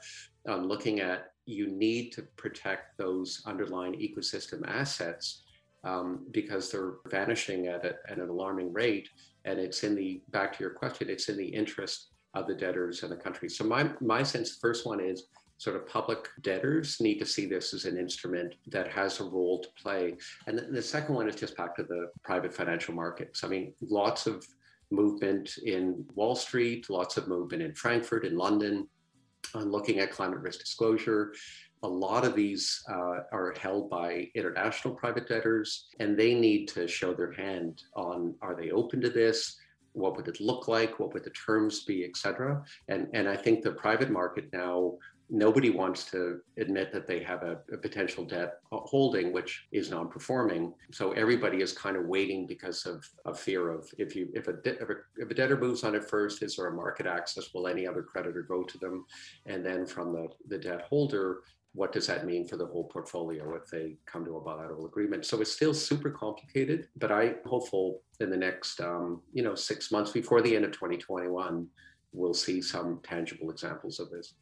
um, 0.49 0.67
looking 0.67 1.01
at 1.01 1.33
you 1.47 1.67
need 1.69 2.11
to 2.13 2.23
protect 2.37 2.99
those 2.99 3.43
underlying 3.47 3.95
ecosystem 3.95 4.67
assets 4.69 5.43
um, 5.85 6.27
because 6.31 6.71
they're 6.71 6.95
vanishing 7.07 7.69
at, 7.69 7.85
a, 7.85 7.95
at 8.09 8.19
an 8.19 8.29
alarming 8.29 8.73
rate. 8.73 9.09
And 9.45 9.59
it's 9.59 9.85
in 9.85 9.95
the, 9.95 10.21
back 10.31 10.57
to 10.57 10.65
your 10.65 10.73
question, 10.73 11.09
it's 11.09 11.29
in 11.29 11.37
the 11.37 11.47
interest 11.47 12.09
of 12.35 12.47
the 12.47 12.55
debtors 12.55 13.03
and 13.03 13.13
the 13.13 13.17
country. 13.17 13.49
So 13.49 13.65
my, 13.65 13.91
my 14.01 14.23
sense, 14.23 14.55
the 14.55 14.61
first 14.61 14.87
one 14.87 15.01
is 15.01 15.25
sort 15.57 15.75
of 15.75 15.89
public 15.89 16.29
debtors 16.43 17.01
need 17.01 17.19
to 17.19 17.27
see 17.27 17.47
this 17.47 17.75
as 17.75 17.85
an 17.85 17.97
instrument 17.99 18.55
that 18.67 18.89
has 18.89 19.21
a 19.21 19.25
role 19.25 19.61
to 19.63 19.69
play. 19.81 20.17
And 20.47 20.59
the 20.71 20.83
second 20.83 21.15
one 21.15 21.29
is 21.29 21.37
just 21.37 21.57
back 21.57 21.77
to 21.77 21.83
the 21.83 22.11
private 22.23 22.53
financial 22.53 22.95
markets. 22.95 23.43
I 23.43 23.49
mean, 23.49 23.73
lots 23.81 24.27
of 24.27 24.47
movement 24.91 25.59
in 25.65 26.05
Wall 26.15 26.37
Street, 26.37 26.89
lots 26.91 27.17
of 27.17 27.27
movement 27.27 27.63
in 27.63 27.75
Frankfurt, 27.75 28.25
in 28.25 28.37
London, 28.37 28.87
on 29.55 29.71
looking 29.71 29.99
at 29.99 30.11
climate 30.11 30.41
risk 30.41 30.61
disclosure. 30.61 31.35
A 31.83 31.89
lot 31.89 32.25
of 32.25 32.35
these 32.35 32.83
uh, 32.91 33.21
are 33.33 33.55
held 33.61 33.89
by 33.89 34.29
international 34.35 34.95
private 34.95 35.29
debtors, 35.29 35.87
and 36.01 36.17
they 36.17 36.35
need 36.35 36.67
to 36.69 36.89
show 36.89 37.15
their 37.15 37.33
hand 37.33 37.83
on 37.95 38.35
are 38.43 38.57
they 38.57 38.71
open 38.71 39.01
to 39.01 39.11
this? 39.11 39.57
What 39.93 40.17
would 40.17 40.29
it 40.29 40.41
look 40.41 40.69
like? 40.69 40.99
What 40.99 41.13
would 41.15 41.25
the 41.25 41.31
terms 41.31 41.85
be, 41.85 42.05
et 42.05 42.17
cetera? 42.17 42.63
And, 42.89 43.09
and 43.15 43.29
I 43.29 43.37
think 43.37 43.63
the 43.63 43.73
private 43.73 44.11
market 44.11 44.53
now 44.53 44.99
nobody 45.31 45.71
wants 45.71 46.05
to 46.11 46.41
admit 46.57 46.93
that 46.93 47.07
they 47.07 47.23
have 47.23 47.43
a, 47.43 47.59
a, 47.73 47.77
potential 47.77 48.25
debt 48.25 48.61
holding 48.71 49.33
which 49.33 49.67
is 49.73 49.91
non-performing. 49.91 50.73
So 50.91 51.13
everybody 51.13 51.61
is 51.61 51.73
kind 51.73 51.97
of 51.97 52.07
waiting 52.07 52.47
because 52.47 52.87
of, 52.87 53.05
a 53.27 53.35
fear 53.35 53.71
of 53.71 53.89
if 53.99 54.17
you 54.17 54.29
if 54.33 54.49
a, 54.49 54.55
de- 54.55 54.81
if 54.81 54.89
a, 54.89 54.95
if 55.17 55.31
a 55.31 55.35
debtor 55.35 55.59
moves 55.59 55.85
on 55.85 55.95
it 55.95 56.09
first 56.09 56.43
is 56.43 56.57
there 56.57 56.69
a 56.69 56.75
market 56.75 57.07
access? 57.07 57.53
Will 57.53 57.67
any 57.67 57.87
other 57.87 58.03
creditor 58.03 58.43
go 58.43 58.63
to 58.63 58.79
them? 58.79 59.05
And 59.45 59.65
then 59.65 59.85
from 59.85 60.13
the, 60.13 60.29
the 60.49 60.59
debt 60.59 60.83
holder 60.89 61.41
what 61.75 61.93
does 61.93 62.07
that 62.07 62.27
mean 62.27 62.49
for 62.49 62.57
the 62.57 62.67
whole 62.67 62.85
portfolio 62.85 63.55
if 63.55 63.69
they 63.69 63.97
come 64.07 64.25
to 64.25 64.39
a 64.39 64.41
bilateral 64.41 64.87
agreement? 64.87 65.27
So 65.27 65.41
it's 65.43 65.53
still 65.53 65.75
super 65.75 66.11
complicated 66.11 66.89
but 66.97 67.13
i'm 67.13 67.37
hopeful 67.45 68.01
in 68.21 68.31
the 68.31 68.37
next 68.37 68.81
um, 68.81 69.21
you 69.33 69.43
know 69.43 69.55
six 69.55 69.93
months 69.93 70.11
before 70.11 70.41
the 70.41 70.57
end 70.57 70.65
of 70.65 70.73
2021 70.73 71.67
we'll 72.13 72.35
see 72.35 72.63
some 72.63 73.01
tangible 73.03 73.51
examples 73.51 74.01
of 74.01 74.09
this 74.11 74.35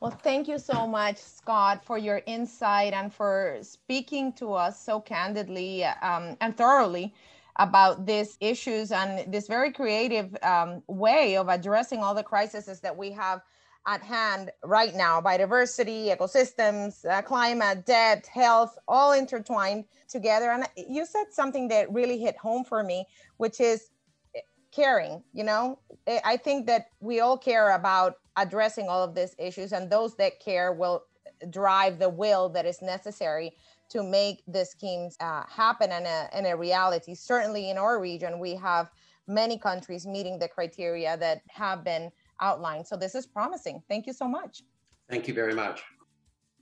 well, 0.00 0.10
thank 0.10 0.48
you 0.48 0.58
so 0.58 0.86
much, 0.86 1.18
Scott, 1.18 1.84
for 1.84 1.98
your 1.98 2.22
insight 2.26 2.92
and 2.92 3.12
for 3.12 3.58
speaking 3.62 4.32
to 4.34 4.52
us 4.52 4.80
so 4.80 5.00
candidly 5.00 5.84
um, 5.84 6.36
and 6.40 6.56
thoroughly 6.56 7.14
about 7.56 8.04
these 8.04 8.36
issues 8.40 8.90
and 8.90 9.32
this 9.32 9.46
very 9.46 9.72
creative 9.72 10.36
um, 10.42 10.82
way 10.88 11.36
of 11.36 11.48
addressing 11.48 12.00
all 12.00 12.14
the 12.14 12.22
crises 12.22 12.80
that 12.80 12.96
we 12.96 13.12
have 13.12 13.40
at 13.86 14.02
hand 14.02 14.50
right 14.64 14.94
now 14.94 15.20
biodiversity, 15.20 16.14
ecosystems, 16.14 17.04
uh, 17.04 17.22
climate, 17.22 17.84
debt, 17.84 18.26
health, 18.26 18.76
all 18.88 19.12
intertwined 19.12 19.84
together. 20.08 20.50
And 20.50 20.66
you 20.76 21.04
said 21.06 21.26
something 21.30 21.68
that 21.68 21.92
really 21.92 22.18
hit 22.18 22.36
home 22.36 22.64
for 22.64 22.82
me, 22.82 23.06
which 23.36 23.60
is 23.60 23.90
caring. 24.74 25.22
You 25.32 25.44
know, 25.44 25.78
I 26.24 26.36
think 26.36 26.66
that 26.66 26.88
we 27.00 27.20
all 27.20 27.38
care 27.38 27.74
about 27.74 28.16
addressing 28.36 28.88
all 28.88 29.02
of 29.02 29.14
these 29.14 29.34
issues 29.38 29.72
and 29.72 29.88
those 29.88 30.16
that 30.16 30.40
care 30.40 30.72
will 30.72 31.04
drive 31.50 31.98
the 31.98 32.08
will 32.08 32.48
that 32.50 32.66
is 32.66 32.82
necessary 32.82 33.52
to 33.90 34.02
make 34.02 34.42
the 34.48 34.64
schemes 34.64 35.16
uh, 35.20 35.42
happen 35.48 35.92
in 35.92 36.06
a, 36.06 36.28
in 36.36 36.46
a 36.46 36.56
reality. 36.56 37.14
Certainly 37.14 37.70
in 37.70 37.78
our 37.78 38.00
region 38.00 38.38
we 38.38 38.54
have 38.56 38.90
many 39.26 39.58
countries 39.58 40.06
meeting 40.06 40.38
the 40.38 40.48
criteria 40.48 41.16
that 41.16 41.42
have 41.48 41.84
been 41.84 42.10
outlined. 42.40 42.86
So 42.86 42.96
this 42.96 43.14
is 43.14 43.26
promising. 43.26 43.82
Thank 43.88 44.06
you 44.06 44.12
so 44.12 44.26
much. 44.26 44.62
Thank 45.08 45.28
you 45.28 45.34
very 45.34 45.54
much. 45.54 45.82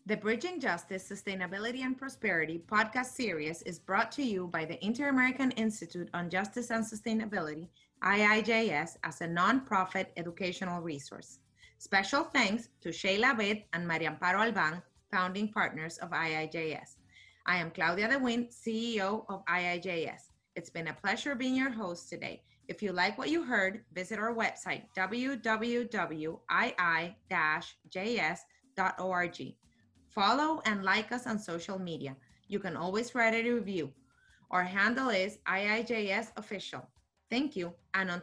The 0.06 0.16
Bridging 0.16 0.58
Justice, 0.58 1.08
Sustainability 1.08 1.82
and 1.84 1.96
Prosperity 1.96 2.60
podcast 2.68 3.14
series 3.14 3.62
is 3.62 3.78
brought 3.78 4.10
to 4.12 4.22
you 4.22 4.48
by 4.48 4.64
the 4.64 4.84
Inter 4.84 5.08
American 5.08 5.52
Institute 5.52 6.08
on 6.12 6.28
Justice 6.28 6.72
and 6.72 6.84
Sustainability, 6.84 7.68
IIJS, 8.02 8.96
as 9.04 9.20
a 9.20 9.26
nonprofit 9.26 10.06
educational 10.16 10.80
resource. 10.80 11.38
Special 11.78 12.24
thanks 12.24 12.68
to 12.80 12.92
Sheila 12.92 13.34
Abed 13.34 13.64
and 13.72 13.86
Maria 13.86 14.10
Amparo 14.10 14.40
Alban, 14.46 14.82
founding 15.10 15.48
partners 15.48 15.98
of 15.98 16.10
IIJS. 16.10 16.96
I 17.46 17.56
am 17.56 17.70
Claudia 17.70 18.08
de 18.08 18.18
Windt, 18.18 18.52
CEO 18.52 19.24
of 19.28 19.44
IIJS. 19.46 20.30
It's 20.54 20.70
been 20.70 20.88
a 20.88 20.94
pleasure 20.94 21.34
being 21.34 21.56
your 21.56 21.70
host 21.70 22.08
today. 22.08 22.42
If 22.68 22.82
you 22.82 22.92
like 22.92 23.18
what 23.18 23.30
you 23.30 23.42
heard, 23.42 23.84
visit 23.92 24.18
our 24.18 24.34
website, 24.34 24.84
www.ii-js.org. 24.96 26.36
Follow 30.08 30.60
and 30.66 30.84
like 30.84 31.12
us 31.12 31.26
on 31.26 31.38
social 31.38 31.78
media. 31.78 32.16
You 32.48 32.58
can 32.58 32.76
always 32.76 33.14
write 33.14 33.34
a 33.34 33.50
review. 33.50 33.92
Our 34.50 34.62
handle 34.62 35.08
is 35.08 35.38
IIJS 35.48 36.32
Official. 36.36 36.86
Thank 37.32 37.56
you, 37.56 37.72
and 37.94 38.10
until 38.10 38.20